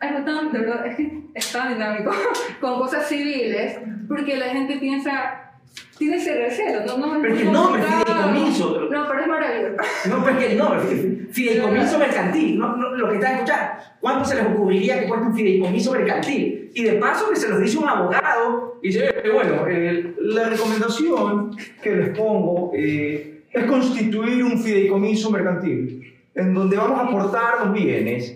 [0.00, 2.10] algo tan, de verdad, es que es tan dinámico,
[2.60, 5.52] con cosas civiles, porque la gente piensa,
[5.96, 8.28] tiene ese recelo, no, no, Pero es que no, pero complicado.
[8.28, 8.88] fideicomiso.
[8.90, 9.76] No, pero es maravilloso.
[10.08, 10.80] No, pues que no,
[11.30, 13.72] fideicomiso mercantil, no, no, lo que está escuchando.
[14.00, 16.70] ¿Cuánto se les ocurriría que cuesta un fideicomiso mercantil?
[16.74, 20.48] Y de paso que se los dice un abogado y dice, eh, bueno, eh, la
[20.48, 26.07] recomendación que les pongo eh, es constituir un fideicomiso mercantil
[26.38, 28.34] en donde vamos a aportar los bienes.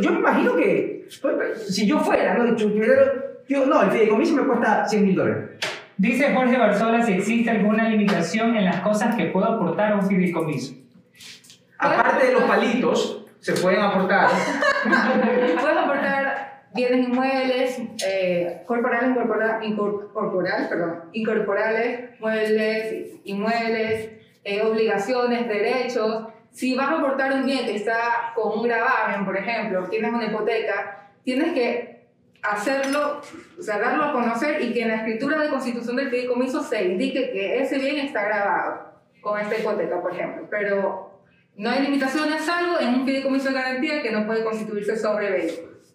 [0.00, 2.56] Yo me imagino que pues, si yo fuera, ¿no?
[2.56, 5.50] Yo, no, el fideicomiso me cuesta 100 mil dólares.
[5.96, 10.06] Dice Jorge Barzola si existe alguna limitación en las cosas que puedo aportar a un
[10.06, 10.74] fideicomiso.
[11.78, 14.28] Aparte de los palitos, se pueden aportar
[14.84, 24.10] Puedes aportar bienes inmuebles, eh, corporales, incorpora- incor- perdón, incorporales, muebles, inmuebles,
[24.44, 26.26] eh, obligaciones, derechos.
[26.56, 30.24] Si vas a aportar un bien que está con un gravamen, por ejemplo, tienes una
[30.24, 32.06] hipoteca, tienes que
[32.42, 33.20] hacerlo,
[33.58, 36.82] o sea, darlo a conocer y que en la escritura de constitución del fideicomiso se
[36.82, 40.48] indique que ese bien está grabado con esta hipoteca, por ejemplo.
[40.50, 41.20] Pero
[41.58, 45.94] no hay limitaciones, salvo en un fideicomiso de garantía que no puede constituirse sobre vehículos.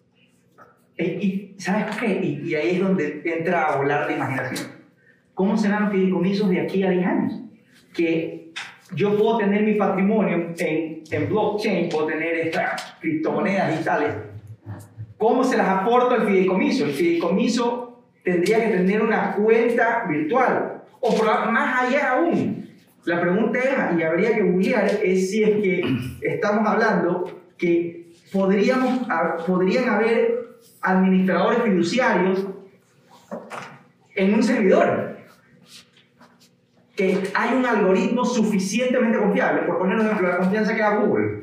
[0.96, 2.20] Eh, Y, ¿sabes qué?
[2.22, 4.70] Y, y ahí es donde entra a volar la imaginación.
[5.34, 7.40] ¿Cómo serán los fideicomisos de aquí a 10 años?
[7.92, 8.41] Que
[8.94, 14.14] yo puedo tener mi patrimonio en, en blockchain, puedo tener estas criptomonedas digitales.
[15.18, 16.84] ¿Cómo se las aporto al fideicomiso?
[16.84, 20.82] El fideicomiso tendría que tener una cuenta virtual.
[21.00, 21.16] O
[21.50, 22.68] más allá aún,
[23.04, 25.82] la pregunta es, y habría que googlear, es si es que
[26.22, 29.00] estamos hablando que podríamos,
[29.46, 32.46] podrían haber administradores fiduciarios
[34.14, 35.11] en un servidor.
[37.02, 39.62] Que hay un algoritmo suficientemente confiable.
[39.62, 41.40] Por poner un ejemplo, la confianza que da Google.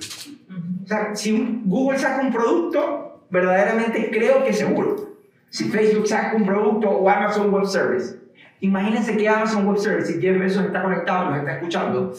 [0.84, 5.17] O sea, si Google saca un producto, verdaderamente creo que es seguro.
[5.50, 8.17] Si Facebook saca un producto o Amazon Web Service.
[8.62, 12.13] Imagínense que Amazon Web Service, y Jeff Bezos está conectado, nos está escuchando.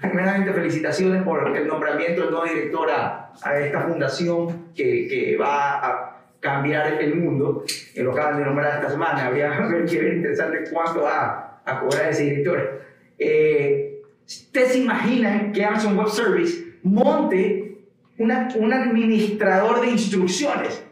[0.00, 6.16] Primeramente, felicitaciones por el nombramiento del nuevo director a, esta fundación que, que va a
[6.38, 7.64] cambiar el mundo.
[7.92, 9.26] Que lo acaban de nombrar esta semana.
[9.26, 9.50] Habría
[9.88, 12.82] que ver interesante cuánto va a cobrar ese director.
[13.18, 17.78] Eh, ¿Ustedes se imaginan que Amazon Web Service monte
[18.18, 20.82] una, un administrador de instrucciones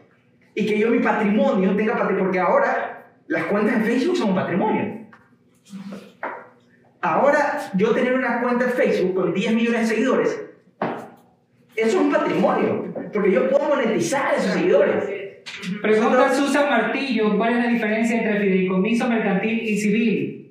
[0.53, 2.23] y que yo mi patrimonio tenga patrimonio?
[2.25, 5.05] Porque ahora las cuentas de Facebook son un patrimonio.
[7.01, 10.41] Ahora, yo tener una cuenta de Facebook con 10 millones de seguidores,
[11.75, 15.03] eso es un patrimonio, porque yo puedo monetizar a esos seguidores.
[15.81, 20.44] Pregunta Susan Martillo, ¿cuál es la diferencia entre fideicomiso mercantil y civil?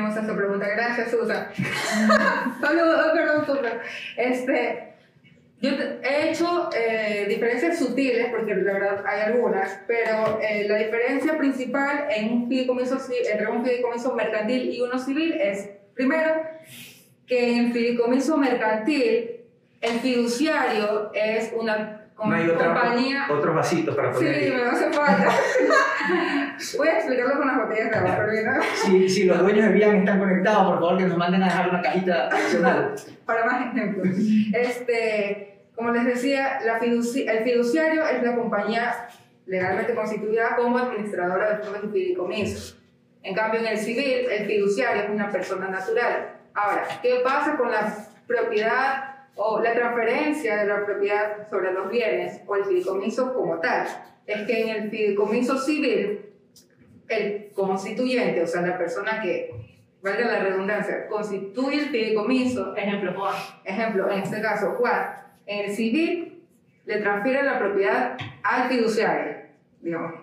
[0.00, 0.66] Hermosa esa pregunta.
[0.66, 1.48] Gracias, Susan.
[2.60, 3.78] Saludos, oh, perdón, Susan.
[4.16, 4.94] Este,
[5.60, 11.36] yo he hecho eh, diferencias sutiles, porque la verdad hay algunas, pero eh, la diferencia
[11.36, 12.96] principal en un fideicomiso,
[13.30, 16.44] entre un fideicomiso mercantil y uno civil es, primero,
[17.26, 19.42] que en fideicomiso mercantil,
[19.82, 23.26] el fiduciario es una No hay otra, compañía...
[23.30, 24.54] otros vasitos para Sí, poner.
[24.54, 25.28] me hace falta.
[26.78, 28.46] Voy a explicarlo con las botellas de agua, pero bien,
[28.84, 31.68] Si, si los dueños de Bian están conectados, por favor que nos manden a dejar
[31.70, 32.94] una cajita adicional.
[33.26, 34.08] para más ejemplos.
[34.52, 39.08] Este, como les decía, la fiduci- el fiduciario es la compañía
[39.46, 42.78] legalmente constituida como administradora de fondos y fideicomisos.
[43.22, 46.36] En cambio, en el civil, el fiduciario es una persona natural.
[46.54, 47.94] Ahora, ¿qué pasa con la
[48.26, 53.86] propiedad o la transferencia de la propiedad sobre los bienes o el fideicomiso como tal?
[54.26, 56.26] Es que en el fideicomiso civil,
[57.08, 59.50] el constituyente, o sea, la persona que,
[60.02, 63.34] valga la redundancia, constituye el fideicomiso Ejemplo, Juan.
[63.64, 65.14] Ejemplo, en este caso, Juan,
[65.46, 66.42] en el civil
[66.86, 69.36] le transfiere la propiedad al fiduciario,
[69.80, 70.14] digamos,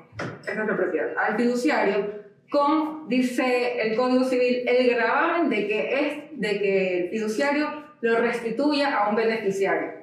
[0.42, 2.18] esa es la propiedad, al fiduciario
[2.50, 8.20] con, dice el Código Civil, el gravamen de que, es, de que el fiduciario lo
[8.20, 9.94] restituya a un beneficiario.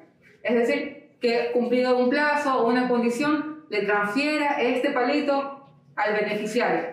[0.43, 6.83] Es decir, que cumplido un plazo o una condición, le transfiera este palito al beneficiario.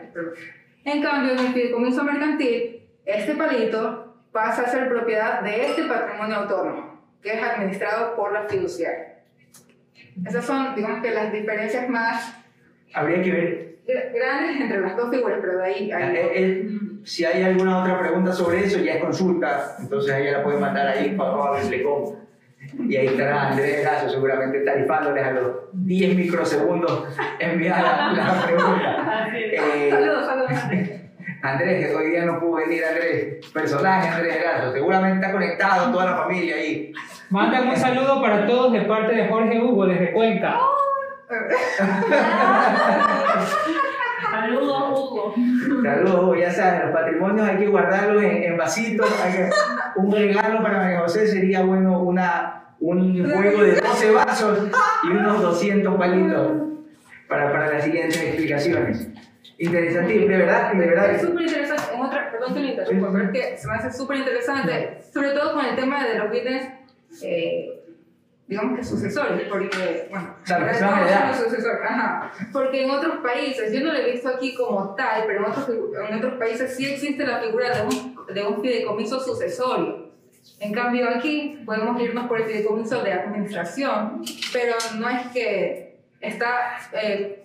[0.85, 6.37] En cambio, en el fideicomiso mercantil, este palito pasa a ser propiedad de este patrimonio
[6.37, 9.19] autónomo, que es administrado por la fiduciaria.
[10.27, 12.41] Esas son, digamos que, las diferencias más
[12.94, 15.92] Habría que ver Gra- Grandes entre las dos figuras, pero de ahí.
[15.92, 16.68] ahí Eh, eh,
[17.05, 20.87] si hay alguna otra pregunta sobre eso, ya es consulta, entonces ella la puede mandar
[20.88, 22.22] ahí para le cómo.
[22.88, 27.09] Y ahí estará Andrés Lazo seguramente tarifándoles a los 10 microsegundos
[27.40, 29.28] enviar la, la pregunta.
[29.35, 30.52] Eh, Saludos, saludos.
[31.42, 36.05] Andrés, que hoy día no pudo venir, Andrés, personaje Andrés Lazo, seguramente está conectado toda
[36.12, 36.92] la familia ahí.
[37.31, 40.57] Mandan un saludo para todos de parte de Jorge Hugo desde Cuenca.
[44.31, 45.35] Saludos, Hugo.
[45.83, 49.11] Saludos, ya saben, los patrimonios hay que guardarlos en, en vasitos.
[49.23, 49.51] hay que-
[49.97, 54.68] un regalo para María José sería bueno una, un juego de 12 vasos
[55.05, 56.53] y unos 200 palitos
[57.29, 59.09] para, para las siguientes explicaciones.
[59.59, 61.11] Interesantísimo, de verdad, de verdad.
[61.11, 63.92] Es súper interesante, en otra, perdón que le interrumpa, pero es que se me hace
[63.92, 66.68] súper interesante, sobre todo con el tema de los bienes,
[67.23, 67.82] eh,
[68.46, 71.35] digamos que sucesores, porque, bueno, O sea, los que ahora se van a todos heredar.
[71.35, 74.94] son los sucesores, ajá, porque en otros países, yo no lo he visto aquí como
[74.94, 75.68] tal, pero en otros,
[76.09, 80.11] en otros países sí existe la figura de un, de un fideicomiso sucesorio.
[80.59, 86.78] En cambio aquí podemos irnos por el fideicomiso de administración, pero no es que está
[87.00, 87.41] eh,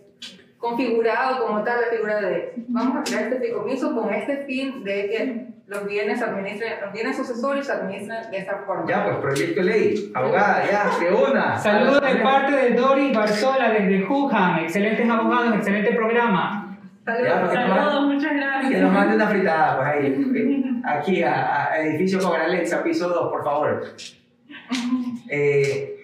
[0.57, 4.93] configurado como tal la figura de vamos a crear este fideicomiso con este fin de
[5.09, 8.85] que los bienes administren, los bienes sucesorios se administren de esta forma.
[8.89, 11.57] Ya, pues proyecto de ley, abogada, ya, de una.
[11.57, 14.59] Saludos de parte de Doris Barzola desde Wuhan.
[14.59, 16.77] Excelentes abogados, excelente programa.
[17.03, 17.33] Saludos.
[17.41, 18.81] Porque- Saludos, muchas Que gracias.
[18.81, 20.81] nos mande una fritada, pues ahí.
[20.85, 23.83] Aquí, a, a edificio con Alexa, piso 2, por favor.
[25.29, 25.96] Eh,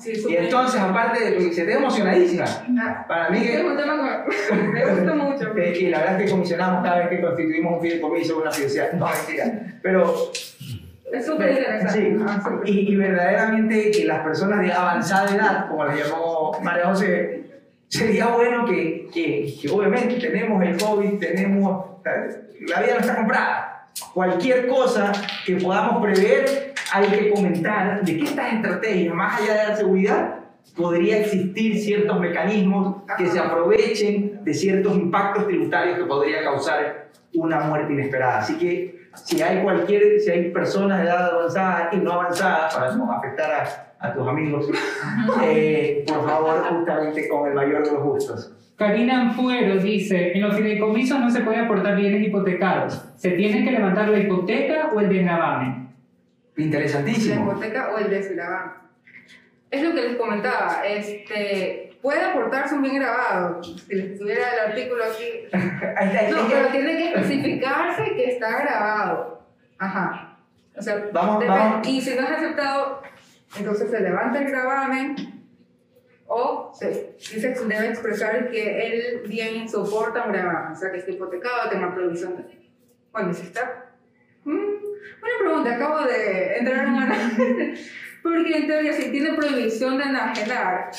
[0.00, 2.44] Sí, y entonces, aparte de que se te emocionadísima,
[2.80, 3.64] Ah, para mí es que.
[3.64, 5.56] un tema que me gusta mucho.
[5.56, 8.92] Eh, y la verdad es que comisionamos cada vez que constituimos un fideicomiso, una fiduciaria.
[8.98, 9.78] No, mentira.
[9.82, 10.14] Pero.
[11.12, 11.92] Es súper interesante.
[11.92, 12.24] Sí.
[12.26, 12.60] Ah.
[12.64, 17.44] Y, y verdaderamente que las personas de avanzada edad, como las llamó María José,
[17.88, 21.86] sería bueno que, que, que obviamente tenemos el COVID, tenemos.
[22.68, 23.88] La vida no está comprada.
[24.12, 25.12] Cualquier cosa
[25.44, 26.65] que podamos prever,
[27.04, 30.34] hay que comentar de que estas estrategias, más allá de la seguridad,
[30.76, 37.60] podría existir ciertos mecanismos que se aprovechen de ciertos impactos tributarios que podría causar una
[37.60, 38.38] muerte inesperada.
[38.38, 42.94] Así que si hay cualquier, si hay personas de edad avanzada y no avanzada, para
[42.94, 44.68] no afectar a, a tus amigos,
[45.42, 48.52] eh, por favor, justamente con el mayor de los gustos.
[48.76, 53.02] Karina Anfuero dice, en los fideicomisos no se puede aportar bienes hipotecados.
[53.16, 55.85] ¿Se tiene que levantar la hipoteca o el desgravamen?
[56.56, 57.50] La Interesantísimo.
[57.50, 58.72] hipoteca o el desgravamen.
[59.70, 64.70] Es lo que les comentaba, este, puede aportarse un bien grabado, si les tuviera el
[64.70, 65.48] artículo aquí.
[66.30, 69.42] No, pero tiene que especificarse que está grabado.
[69.78, 70.38] Ajá.
[70.76, 71.88] O sea, Vamos, vamos.
[71.88, 73.02] y si no es aceptado,
[73.58, 75.16] entonces se levanta el gravamen
[76.26, 80.98] o se dice que debe expresar que el bien soporta un gravamen, o sea, que
[80.98, 82.46] está hipotecado, tenga provisión.
[83.12, 83.85] Bueno, si está...
[85.26, 87.08] Buena pregunta, acabo de entrar en una...
[88.22, 90.90] Porque en teoría, si tiene prohibición de enajenar,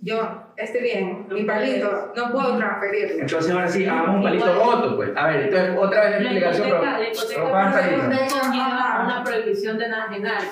[0.00, 3.22] yo, este bien, mi palito, no puedo transferirlo.
[3.22, 5.10] Entonces ahora sí, hagamos un palito roto, pues.
[5.16, 10.42] A ver, entonces otra vez la explicación, pero, la hipoteca pero una prohibición de enajenar.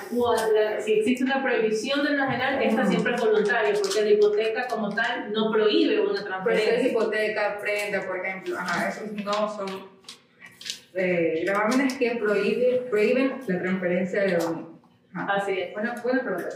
[0.79, 5.31] Si existe una prohibición de enajenar, esta siempre es voluntaria, porque la hipoteca como tal
[5.31, 6.87] no prohíbe una Pero si es transferencia.
[6.89, 9.92] hipoteca, prenda, por ejemplo, ajá, esos no son
[10.95, 14.79] eh, gravámenes que prohíbe, prohíben la transferencia de dominio.
[15.13, 15.33] Ajá.
[15.35, 15.73] Así es.
[15.73, 16.49] Buena, buena pregunta.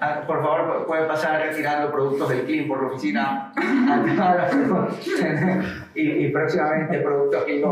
[0.00, 3.52] Ah, por favor, pueden pasar retirando productos del Clean por la oficina
[5.94, 7.62] y, y próximamente productos Clean.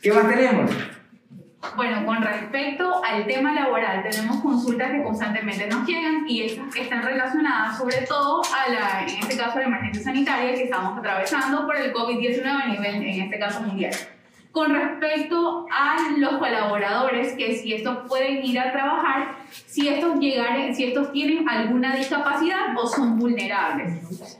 [0.00, 0.70] ¿Qué más tenemos?
[1.76, 7.04] Bueno, con respecto al tema laboral, tenemos consultas que constantemente nos llegan y estas están
[7.04, 11.64] relacionadas sobre todo a la, en este caso, a la emergencia sanitaria que estamos atravesando
[11.64, 13.94] por el COVID-19 a nivel, en este caso, mundial.
[14.52, 20.84] Con respecto a los colaboradores, que si estos pueden ir a trabajar, si estos, si
[20.84, 24.38] estos tienen alguna discapacidad o son vulnerables.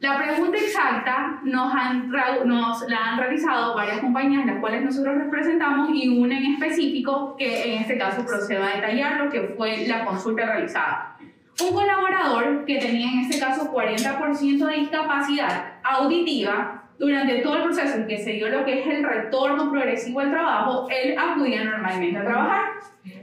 [0.00, 2.10] La pregunta exacta nos, han,
[2.44, 7.72] nos la han realizado varias compañías, las cuales nosotros representamos, y una en específico que
[7.72, 11.13] en este caso procedo a detallar lo que fue la consulta realizada.
[11.60, 17.96] Un colaborador que tenía en este caso 40% de discapacidad auditiva, durante todo el proceso
[17.96, 22.18] en que se dio lo que es el retorno progresivo al trabajo, él acudía normalmente
[22.18, 22.64] a trabajar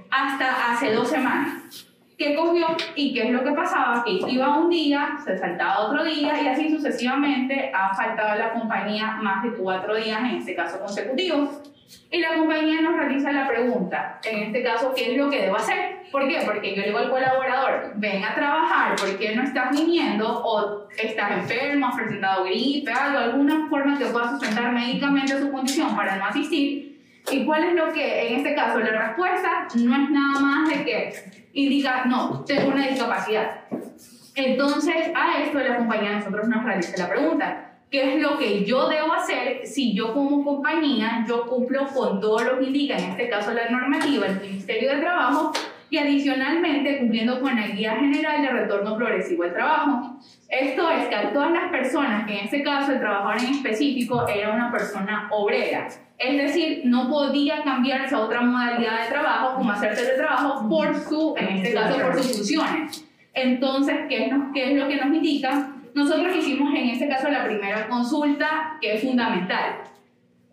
[0.10, 1.88] hasta hace dos semanas.
[2.18, 4.04] ¿Qué cogió y qué es lo que pasaba?
[4.04, 8.54] Que iba un día, se saltaba otro día y así sucesivamente ha faltado a la
[8.54, 11.50] compañía más de cuatro días, en este caso consecutivos.
[12.12, 15.56] Y la compañía nos realiza la pregunta, en este caso, ¿qué es lo que debo
[15.56, 16.01] hacer?
[16.12, 16.40] ¿Por qué?
[16.46, 20.42] Porque yo le digo al colaborador, ven a trabajar, ¿por qué no estás viniendo?
[20.44, 25.96] O estás enfermo, has presentado gripe, algo, alguna forma que pueda sustentar médicamente su condición
[25.96, 27.00] para no asistir.
[27.32, 30.84] ¿Y cuál es lo que, en este caso, la respuesta no es nada más de
[30.84, 31.14] que
[31.54, 33.62] indica, no, tengo una discapacidad.
[34.36, 38.88] Entonces, a esto la compañía nosotros nos realiza la pregunta, ¿qué es lo que yo
[38.88, 43.30] debo hacer si yo como compañía, yo cumplo con todo lo que indica, en este
[43.30, 45.52] caso la normativa, el Ministerio de Trabajo,
[45.92, 50.18] y adicionalmente cumpliendo con la Guía General de Retorno Progresivo al Trabajo.
[50.48, 54.26] Esto es que a todas las personas, que en este caso el trabajador en específico
[54.26, 59.72] era una persona obrera, es decir, no podía cambiarse a otra modalidad de trabajo como
[59.72, 63.06] hacer teletrabajo por su, en este caso por sus funciones.
[63.34, 65.72] Entonces, ¿qué es, ¿qué es lo que nos indica?
[65.94, 69.82] Nosotros hicimos en este caso la primera consulta, que es fundamental,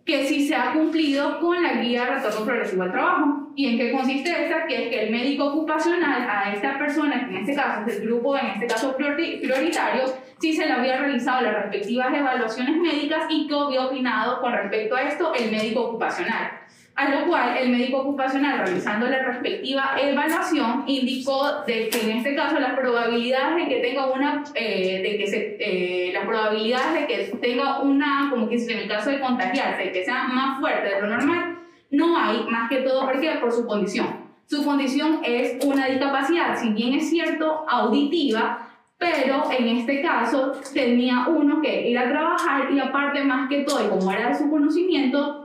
[0.09, 3.51] que si se ha cumplido con la guía de retorno progresivo al trabajo.
[3.55, 4.65] ¿Y en qué consiste esta?
[4.67, 8.07] Que es que el médico ocupacional a esta persona, que en este caso es el
[8.07, 10.05] grupo, en este caso prioritario,
[10.41, 14.97] si se le había realizado las respectivas evaluaciones médicas y qué había opinado con respecto
[14.97, 16.53] a esto el médico ocupacional
[16.99, 22.35] a lo cual el médico ocupacional, realizando la respectiva evaluación, indicó de que en este
[22.35, 27.07] caso las probabilidades de que tenga una, eh, de que se, eh, las probabilidades de
[27.07, 31.01] que tenga una, como que en el caso de contagiarse, que sea más fuerte de
[31.01, 31.59] lo normal,
[31.93, 34.09] no hay, más que todo porque por su condición.
[34.47, 41.29] Su condición es una discapacidad, si bien es cierto, auditiva, pero en este caso tenía
[41.29, 44.51] uno que ir a trabajar y aparte más que todo, y como era de su
[44.51, 45.38] conocimiento,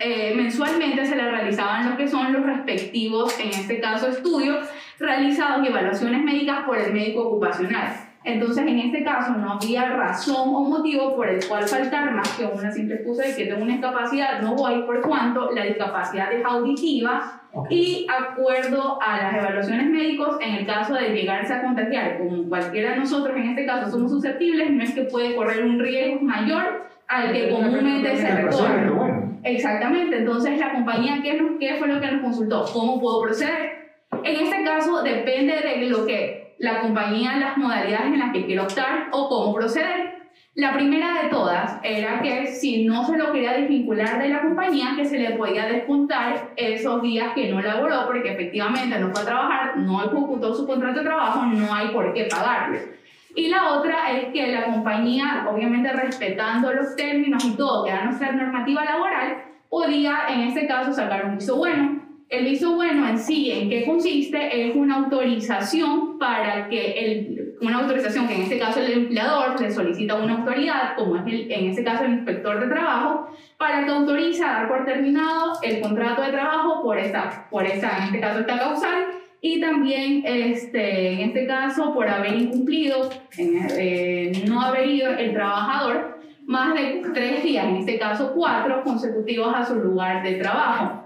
[0.00, 4.68] eh, mensualmente se le realizaban lo que son los respectivos, en este caso, estudios
[4.98, 7.92] realizados y evaluaciones médicas por el médico ocupacional.
[8.22, 12.44] Entonces, en este caso, no había razón o motivo por el cual faltar más que
[12.44, 16.44] una simple excusa de que tengo una discapacidad, no voy por cuanto la discapacidad es
[16.44, 22.46] auditiva y acuerdo a las evaluaciones médicos, en el caso de llegarse a contagiar, como
[22.48, 26.20] cualquiera de nosotros en este caso somos susceptibles, no es que puede correr un riesgo
[26.20, 29.19] mayor al que comúnmente se recorre.
[29.42, 32.64] Exactamente, entonces la compañía, ¿qué, ¿qué fue lo que nos consultó?
[32.72, 33.80] ¿Cómo puedo proceder?
[34.22, 38.64] En este caso depende de lo que la compañía, las modalidades en las que quiero
[38.64, 40.20] optar o cómo proceder.
[40.54, 44.94] La primera de todas era que si no se lo quería desvincular de la compañía,
[44.96, 49.24] que se le podía descontar esos días que no laboró, porque efectivamente no fue a
[49.24, 52.99] trabajar, no ejecutó su contrato de trabajo, no hay por qué pagarle.
[53.34, 58.04] Y la otra es que la compañía, obviamente respetando los términos y todo, que era
[58.04, 62.00] nuestra normativa laboral, podía en este caso sacar un viso bueno.
[62.28, 64.68] El viso bueno en sí, ¿en qué consiste?
[64.68, 69.70] Es una autorización para que el, una autorización que en este caso el empleador le
[69.70, 73.28] solicita a una autoridad, como es el, en este caso el inspector de trabajo,
[73.58, 77.98] para que autorice a dar por terminado el contrato de trabajo por esta, por esta
[77.98, 79.06] en este caso esta causal
[79.40, 86.18] y también este, en este caso por haber incumplido, eh, no haber ido el trabajador
[86.46, 91.04] más de tres días, en este caso cuatro consecutivos a su lugar de trabajo.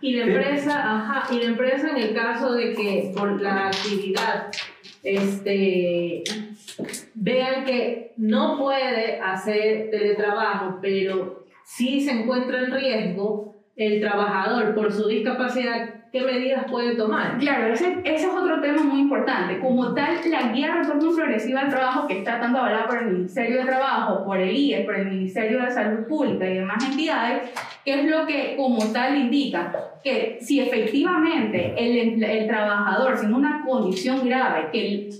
[0.00, 4.46] Y la empresa, ajá, y la empresa en el caso de que por la actividad
[5.02, 6.24] este,
[7.14, 14.90] vean que no puede hacer teletrabajo, pero sí se encuentra en riesgo el trabajador por
[14.90, 17.38] su discapacidad qué medidas puede tomar.
[17.38, 19.60] Claro, ese, ese, es otro tema muy importante.
[19.60, 23.06] Como tal, la guía de retorno progresivo al trabajo, que está tanto avalada por el
[23.06, 27.50] Ministerio de Trabajo, por el IES, por el Ministerio de Salud Pública y demás entidades,
[27.84, 33.62] que es lo que como tal indica que si efectivamente el, el trabajador tiene una
[33.64, 35.10] condición grave, que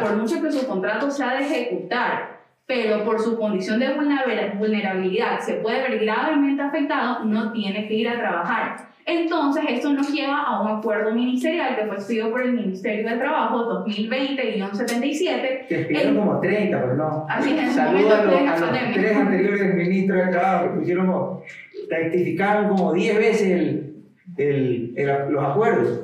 [0.00, 2.33] por mucho que su contrato sea de ejecutar,
[2.66, 8.08] pero por su condición de vulnerabilidad se puede ver gravemente afectado, no tiene que ir
[8.08, 8.94] a trabajar.
[9.06, 13.18] Entonces, esto nos lleva a un acuerdo ministerial que fue estudiado por el Ministerio de
[13.18, 15.66] Trabajo 2020-77.
[15.68, 17.26] Que pidieron como 30, pero no.
[17.28, 21.42] Así es, Saludos a, los, a los tres anteriores ministros de Trabajo que pusieron, como,
[21.90, 23.94] rectificaron como 10 veces el,
[24.38, 24.94] el,
[25.28, 26.03] los acuerdos.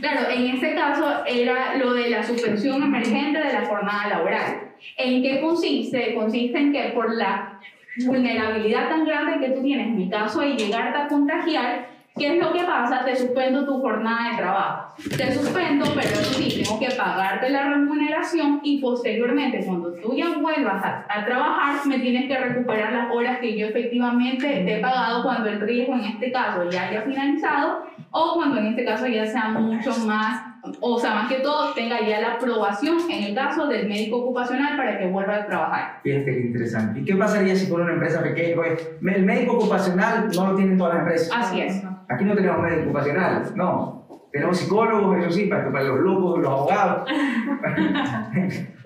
[0.00, 4.72] Claro, en este caso era lo de la suspensión emergente de la jornada laboral.
[4.96, 6.14] ¿En qué consiste?
[6.14, 7.60] Consiste en que por la
[8.06, 12.44] vulnerabilidad tan grande que tú tienes, en mi caso, de llegarte a contagiar, ¿Qué es
[12.44, 13.04] lo que pasa?
[13.04, 14.94] Te suspendo tu jornada de trabajo.
[15.16, 20.84] Te suspendo, pero sí, tengo que pagarte la remuneración y posteriormente, cuando tú ya vuelvas
[20.84, 25.48] a, trabajar, me tienes que recuperar las horas que yo efectivamente te he pagado cuando
[25.48, 29.48] el riesgo en este caso ya haya finalizado o cuando en este caso ya sea
[29.50, 30.48] mucho más
[30.80, 34.76] o sea, más que todo, tenga ya la aprobación en el caso del médico ocupacional
[34.76, 36.00] para que vuelva a trabajar.
[36.02, 37.00] Fíjate qué interesante.
[37.00, 38.56] ¿Y qué pasaría si por una empresa pequeña?
[38.56, 41.30] Pues, el médico ocupacional no lo tienen todas las empresas.
[41.34, 41.82] Así es.
[42.08, 44.26] Aquí no tenemos médico ocupacional, no.
[44.32, 47.08] Tenemos psicólogos, eso sí, para, para los locos, los abogados.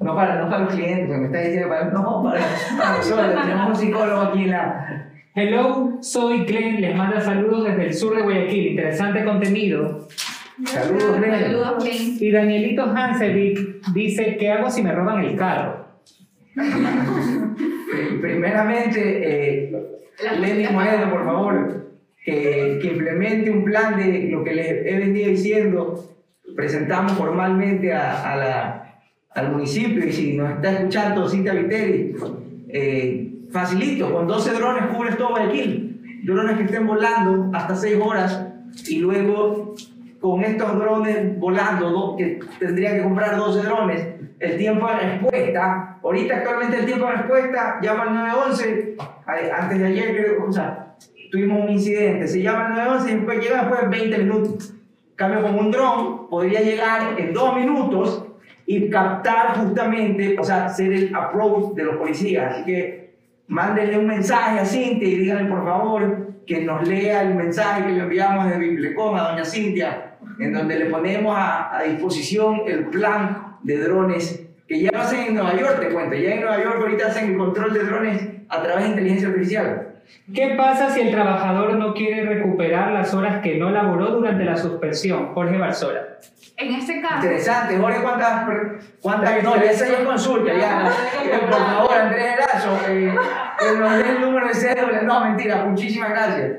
[0.00, 2.40] No para, no para los clientes, porque me está diciendo para, no, para,
[2.78, 3.42] para nosotros.
[3.42, 5.09] Tenemos un psicólogo aquí en la...
[5.32, 10.08] Hello, soy Glenn, les manda saludos desde el sur de Guayaquil, interesante contenido.
[10.64, 11.40] Saludos, Glenn.
[11.40, 12.16] Saludos, Glenn.
[12.18, 15.86] Y Danielito Hansevic dice, ¿qué hago si me roban el carro?
[18.20, 19.72] Primeramente, eh,
[20.40, 21.86] Lenny Moreno, por favor,
[22.24, 26.06] que, que implemente un plan de lo que les he venido diciendo.
[26.56, 32.16] Presentamos formalmente a, a la, al municipio y si nos está escuchando Cintia Viteri,
[32.68, 36.20] eh, facilito, con 12 drones cubres todo Guayaquil.
[36.24, 38.46] Drones que estén volando hasta 6 horas
[38.88, 39.74] y luego
[40.20, 44.06] con estos drones volando, do- que tendría que comprar 12 drones,
[44.38, 48.96] el tiempo de respuesta, ahorita actualmente el tiempo de respuesta llama al 911,
[49.26, 50.94] a- antes de ayer creo, o sea,
[51.30, 54.70] tuvimos un incidente, se llama al 911 y después llega después de 20 minutos.
[54.74, 58.26] En Cambio con un dron podría llegar en 2 minutos
[58.66, 62.52] y captar justamente, o sea, ser el approach de los policías.
[62.54, 63.09] Así que
[63.50, 67.92] mándenle un mensaje a Cintia y díganle por favor que nos lea el mensaje que
[67.92, 72.86] le enviamos de Biblecom a doña Cintia, en donde le ponemos a, a disposición el
[72.86, 76.14] plan de drones que ya lo hacen en Nueva York, te cuento.
[76.14, 79.89] Ya en Nueva York ahorita hacen el control de drones a través de inteligencia artificial.
[80.34, 84.56] ¿Qué pasa si el trabajador no quiere recuperar las horas que no laboró durante la
[84.56, 85.34] suspensión?
[85.34, 86.02] Jorge Barzola.
[86.56, 88.48] En este caso, Interesante, Jorge, ¿cuántas?
[89.00, 90.92] cuántas no, ya esa ya es consulta, ya.
[91.24, 93.14] Eh, por favor, Andrés Erazo, eh,
[93.58, 95.02] que nos dé el número de cédula.
[95.02, 96.52] No, mentira, muchísimas gracias.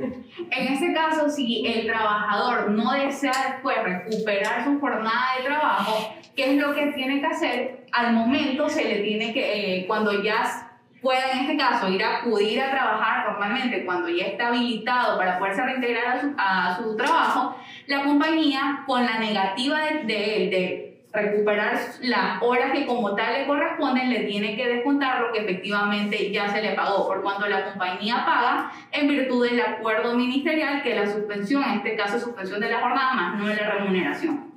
[0.49, 6.55] En este caso, si el trabajador no desea después recuperar su jornada de trabajo, ¿qué
[6.55, 7.85] es lo que tiene que hacer?
[7.91, 10.70] Al momento se le tiene que, eh, cuando ya
[11.01, 15.39] pueda en este caso ir a acudir a trabajar normalmente, cuando ya está habilitado para
[15.39, 20.49] poderse reintegrar a su, a su trabajo, la compañía con la negativa de, de él
[20.51, 25.39] de recuperar las horas que como tal le corresponden, le tiene que descontar lo que
[25.39, 30.81] efectivamente ya se le pagó, por cuanto la compañía paga en virtud del acuerdo ministerial
[30.83, 34.51] que la suspensión, en este caso suspensión de la jornada más no de la remuneración.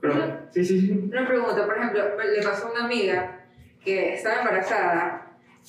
[0.00, 0.14] Pero,
[0.50, 1.08] sí, sí, sí.
[1.12, 3.40] Una pregunta, por ejemplo, le pasó a una amiga
[3.84, 5.21] que estaba embarazada,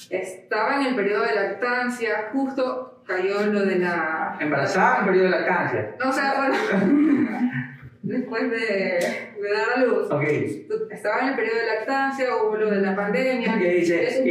[0.09, 4.37] estaba en el periodo de lactancia, justo cayó lo de la...
[4.39, 5.95] Embarazada en periodo de lactancia.
[5.99, 6.55] No, o sea, bueno,
[8.01, 10.09] después de, de dar a luz.
[10.11, 10.23] Ok.
[10.91, 13.55] Estaba en el periodo de lactancia, hubo lo de la pandemia.
[13.57, 14.29] Dice, y,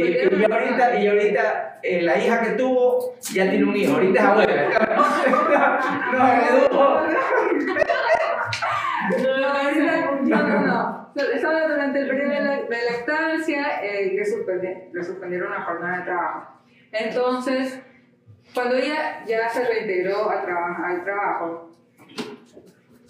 [0.51, 4.69] ahorita, y ahorita eh, la hija que tuvo ya tiene un hijo, ahorita es abuela.
[6.11, 6.19] No,
[6.69, 7.03] no.
[9.19, 9.37] No,
[10.23, 11.02] no, no, no.
[11.15, 15.97] Estaba durante el periodo de, la- de lactancia eh, le, suspendieron, le suspendieron la jornada
[15.97, 16.61] de trabajo.
[16.91, 17.79] Entonces,
[18.53, 21.71] cuando ella ya se reintegró a trabajar, al trabajo,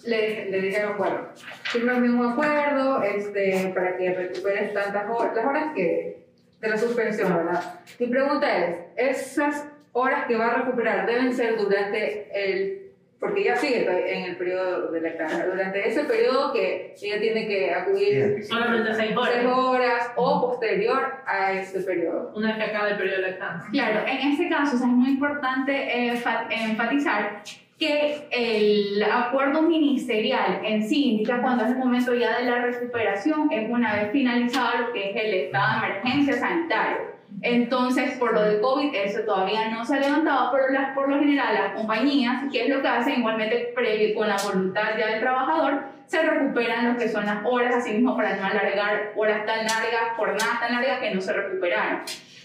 [0.06, 1.28] le, le dijeron, bueno,
[1.64, 6.26] firmame un acuerdo este, para que recuperes tantas horas, las horas que,
[6.60, 7.80] de la suspensión, ¿verdad?
[7.98, 12.83] Mi pregunta es, ¿esas horas que va a recuperar deben ser durante el
[13.24, 15.46] porque ella sigue en el periodo de lactancia.
[15.46, 19.46] Durante ese periodo que ella tiene que acudir Solamente seis seis horas.
[19.46, 22.32] horas o posterior a ese periodo.
[22.36, 23.70] Una vez que acabe el periodo de lactancia.
[23.72, 25.72] Claro, en este caso o sea, es muy importante
[26.08, 27.42] eh, fa- enfatizar
[27.78, 33.50] que el acuerdo ministerial en sí indica cuando es el momento ya de la recuperación,
[33.50, 37.13] es una vez finalizado lo que es el estado de emergencia sanitario.
[37.44, 41.18] Entonces, por lo del COVID, eso todavía no se ha levantado, pero las, por lo
[41.18, 43.18] general las compañías, ¿qué es lo que hacen?
[43.18, 47.76] Igualmente, previo con la voluntad ya del trabajador, se recuperan lo que son las horas,
[47.76, 52.00] así mismo para no alargar horas tan largas, jornadas tan largas que no se recuperaron.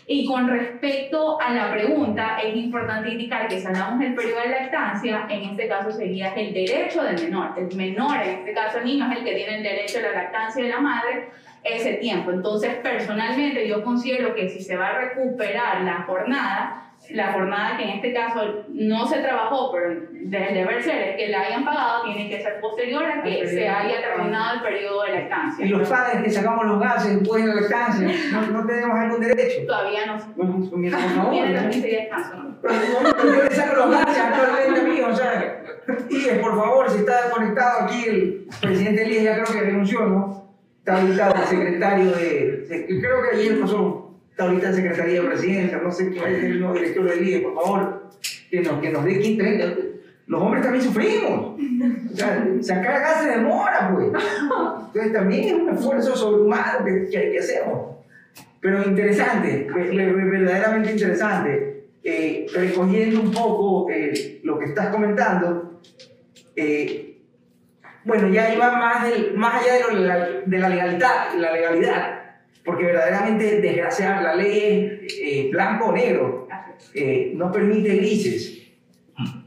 [0.06, 4.50] Y con respecto a la pregunta, es importante indicar que si hablamos del periodo de
[4.50, 7.54] lactancia, en este caso sería el derecho del menor.
[7.58, 10.12] El menor, en este caso el niño, es el que tiene el derecho a la
[10.12, 11.30] lactancia de la madre
[11.64, 12.32] ese tiempo.
[12.32, 17.84] Entonces, personalmente, yo considero que si se va a recuperar la jornada, la jornada que
[17.84, 22.04] en este caso no se trabajó, pero desde deber ser es que la hayan pagado,
[22.04, 25.66] tiene que ser posterior a que se haya terminado el periodo de lactancia.
[25.66, 29.22] Y los padres que sacamos los gases después de la lactancia, no, no tenemos algún
[29.22, 29.66] derecho.
[29.66, 31.32] Todavía no Bueno, pues, mira, por favor.
[31.32, 31.60] tiene ¿no?
[31.62, 32.36] permiso y descanso.
[32.36, 32.58] ¿no?
[32.62, 35.64] Pero momento yo le saco los gases actualmente, amigo, o sea,
[36.10, 40.49] Ies, por favor, si está conectado aquí el presidente Elías, ya creo que renunció, ¿no?
[40.80, 45.28] Está ahorita el secretario de, se- creo que ayer pasó, está ahorita en Secretaría de
[45.28, 48.04] Presidencia, no sé quién es el nuevo director del IE, por favor,
[48.50, 49.76] que nos, que nos dé 15, 30,
[50.28, 51.60] los hombres también sufrimos.
[52.12, 54.08] O sea, sacar gas se demora, pues.
[54.88, 57.98] Entonces también es un esfuerzo sobrehumano que, que, que hacemos.
[58.62, 61.84] Pero interesante, ve- ve- ve- verdaderamente interesante.
[62.04, 65.80] Eh, recogiendo un poco eh, lo que estás comentando,
[66.56, 67.09] eh,
[68.10, 72.20] bueno, ya iba más, del, más allá de, lo de la legalidad, la legalidad,
[72.66, 76.48] porque verdaderamente, desgraciar, la ley es eh, blanco o negro,
[76.94, 78.58] eh, no permite grises.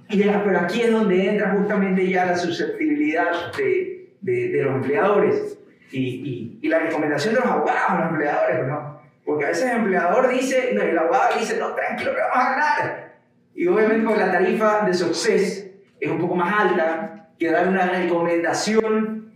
[0.08, 4.74] Y ya- pero aquí es donde entra justamente ya la susceptibilidad de, de- de los
[4.76, 5.58] empleadores
[5.90, 9.02] y, y- y la recomendación de los abogados los empleadores, ¿no?
[9.24, 12.50] Porque a veces el empleador dice, no, el abogado dice, no, tranquilo que vamos a
[12.50, 13.12] ganar.
[13.54, 15.66] Y obviamente con la tarifa de success
[16.00, 19.32] es un poco más alta que dar una recomendación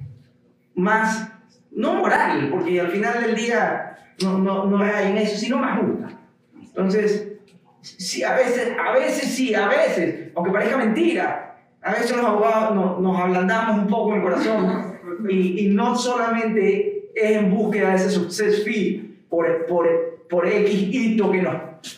[0.74, 1.32] más,
[1.70, 5.80] no moral, porque al final del día no, no, no ahí en eso, sino más
[5.80, 6.08] justa.
[6.60, 7.32] Entonces,
[7.80, 12.74] sí, a veces, a veces sí, a veces, aunque parezca mentira, a veces los abogados
[12.74, 17.90] nos, nos ablandamos un poco en el corazón y, y no solamente es en búsqueda
[17.90, 19.88] de ese success fee por, por,
[20.28, 21.54] por X hito que nos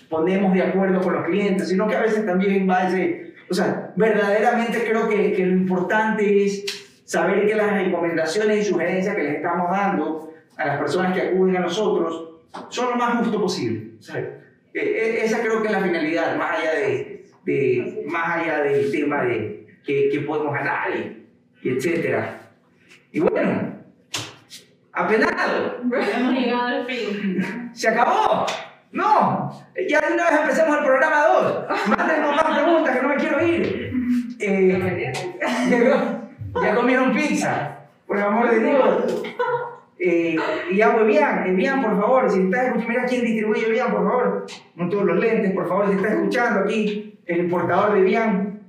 [0.08, 3.92] ponemos de acuerdo con los clientes, sino que a veces también va ese, o sea,
[3.96, 6.64] verdaderamente creo que, que lo importante es
[7.04, 11.56] saber que las recomendaciones y sugerencias que les estamos dando a las personas que acuden
[11.56, 12.30] a nosotros
[12.68, 13.92] son lo más justo posible.
[13.98, 18.38] O sea, e- e- esa creo que es la finalidad, más allá, de, de- más
[18.40, 21.26] allá del tema de que, que podemos ganar y,
[21.62, 22.40] y etcétera.
[23.12, 23.74] Y bueno,
[24.92, 27.70] apenado, Hemos llegado al fin.
[27.72, 28.44] se acabó.
[28.92, 29.52] No,
[29.88, 31.64] ya de una vez empecemos el programa 2.
[31.96, 33.92] Mándenos más preguntas que no me quiero ir.
[34.40, 35.12] Eh,
[36.62, 37.76] ya, comieron pizza,
[38.06, 39.24] por el amor de Dios.
[39.98, 40.36] Eh,
[40.70, 44.46] y ya, bien, Evian, por favor, si estás escuchando, mira quién distribuye Evian, por favor.
[44.76, 48.60] No todos los lentes, por favor, si estás escuchando aquí, el importador de Evian,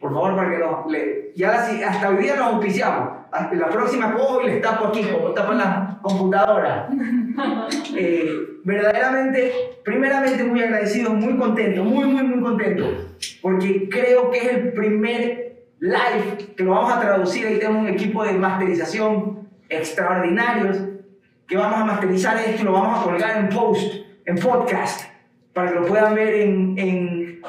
[0.00, 0.86] por favor, para que nos.
[0.90, 3.08] Le, ya si- hasta hoy día nos auspiciamos.
[3.32, 6.88] Hasta la próxima cojo y les tapo aquí, como tapan la computadora.
[7.96, 8.28] Eh,
[8.64, 9.52] verdaderamente,
[9.84, 12.84] primeramente muy agradecido, muy contento, muy, muy, muy contento,
[13.42, 15.44] porque creo que es el primer
[15.78, 17.46] live que lo vamos a traducir.
[17.46, 20.78] Ahí tenemos un equipo de masterización extraordinarios
[21.46, 23.94] que vamos a masterizar esto y lo vamos a colgar en post,
[24.24, 25.10] en podcast,
[25.52, 27.40] para que lo puedan ver en, en,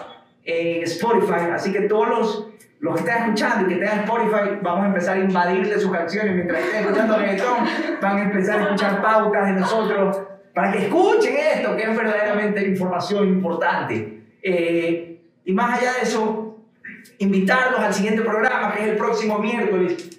[0.44, 1.50] en Spotify.
[1.54, 2.48] Así que todos los,
[2.80, 6.36] los que están escuchando y que tengan Spotify, vamos a empezar a invadirle sus canciones
[6.36, 7.58] mientras estén escuchando reggaetón.
[8.02, 12.66] Van a empezar a escuchar pautas de nosotros para que escuchen esto, que es verdaderamente
[12.66, 14.22] información importante.
[14.42, 16.64] Eh, y más allá de eso,
[17.18, 20.18] invitarlos al siguiente programa, que es el próximo miércoles,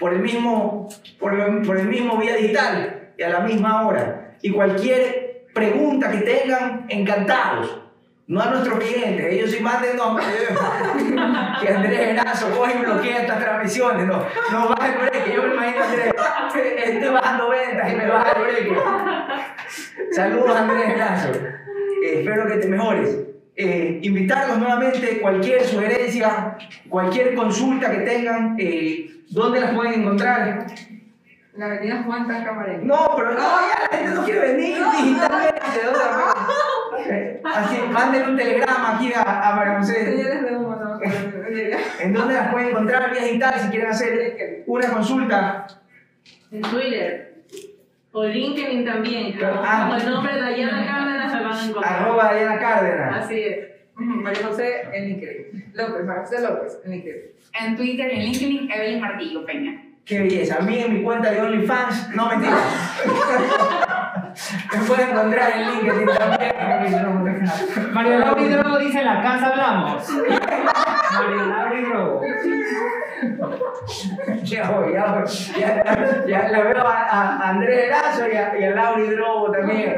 [0.00, 0.88] por el mismo,
[1.20, 4.36] por el, por el mismo vía digital y a la misma hora.
[4.42, 7.80] Y cualquier pregunta que tengan, encantados.
[8.28, 13.38] No a nuestros clientes, ellos sí manden no, que Andrés Genazo coge y bloquea estas
[13.38, 14.22] transmisiones, no,
[14.52, 16.14] no baja el break, yo me imagino a Andrés,
[16.84, 20.12] estoy bajando ventas y me baja el break.
[20.12, 21.28] Saludos Andrés Genazo,
[22.04, 23.18] Eh, espero que te mejores.
[23.56, 26.58] Eh, invitarlos nuevamente, cualquier sugerencia,
[26.90, 30.66] cualquier consulta que tengan, eh, ¿dónde las pueden encontrar?
[31.54, 32.84] La avenida Juan Tancamareño.
[32.84, 35.60] No, pero no, ya la gente no quiere venir digitalmente.
[35.78, 36.38] ¿de dónde la pueden?
[36.38, 36.87] Eh,
[37.44, 40.48] Así, manden un telegrama aquí a, a María José.
[42.00, 45.66] ¿En dónde las pueden encontrar vía digital si quieren hacer una consulta?
[46.50, 47.44] En Twitter.
[48.12, 49.38] O LinkedIn también.
[49.42, 49.86] Ah.
[49.86, 52.02] Como el nombre de Dayana Cárdenas se van a encontrar.
[52.02, 53.24] Arroba Diana Cárdenas.
[53.24, 53.58] Así es.
[53.94, 55.72] María José en LinkedIn.
[55.74, 57.22] López, María José López en LinkedIn.
[57.60, 59.84] En Twitter y en LinkedIn, Evelyn Martillo Peña.
[60.04, 60.56] Qué belleza.
[60.56, 62.56] A mí en mi cuenta de OnlyFans, no mentira.
[64.72, 67.92] Me pueden encontrar en LinkedIn también.
[67.92, 70.08] Mario Laura Hidrogo dice: En la casa hablamos.
[71.12, 72.22] Mario Laura Hidrogo.
[74.42, 75.24] Ya voy, ya voy.
[75.58, 79.96] Ya, ya la veo a, a Andrés Erazo y a, y a Laura Hidrobo también.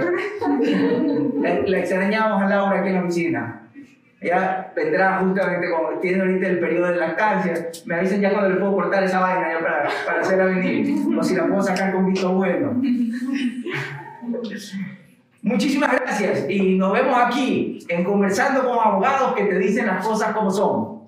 [1.42, 3.60] La, la extrañamos a Laura aquí en la oficina.
[4.20, 7.54] Ella vendrá justamente como tiene ahorita el periodo de lactancia.
[7.86, 10.94] Me avisan ya cuando le puedo cortar esa vaina ya para, para hacerla venir.
[11.18, 12.80] O si la puedo sacar con visto bueno.
[15.42, 20.34] Muchísimas gracias y nos vemos aquí en Conversando con Abogados que te dicen las cosas
[20.34, 21.00] como son.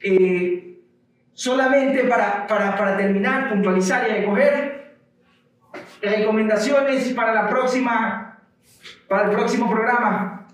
[0.00, 0.80] Eh,
[1.34, 4.96] solamente para, para, para terminar, puntualizar y recoger
[6.00, 8.38] recomendaciones para la próxima,
[9.06, 10.46] para el próximo programa.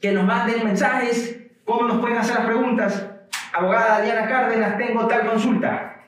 [0.00, 3.06] Que nos manden mensajes, cómo nos pueden hacer las preguntas.
[3.52, 6.04] Abogada Diana Cárdenas, tengo tal consulta.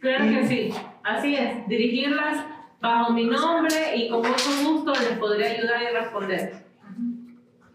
[0.00, 0.74] Claro que sí.
[1.04, 1.68] Así es.
[1.68, 2.44] Dirigirlas
[2.84, 6.52] bajo mi nombre y con mucho gusto les podré ayudar y responder.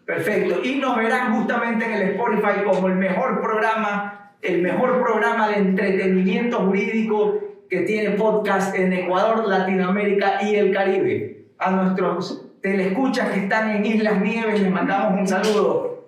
[0.05, 0.61] Perfecto.
[0.63, 5.57] Y nos verán justamente en el Spotify como el mejor programa, el mejor programa de
[5.57, 7.39] entretenimiento jurídico
[7.69, 11.45] que tiene podcast en Ecuador, Latinoamérica y el Caribe.
[11.57, 16.07] A nuestros telescuchas que están en Islas Nieves les mandamos un saludo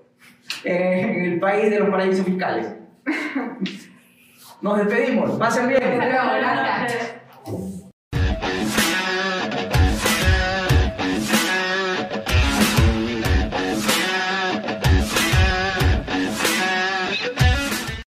[0.64, 2.74] eh, en el país de los paraísos fiscales.
[4.62, 5.32] Nos despedimos.
[5.40, 5.84] Pasen bien.
[5.84, 7.81] Hasta luego, gracias.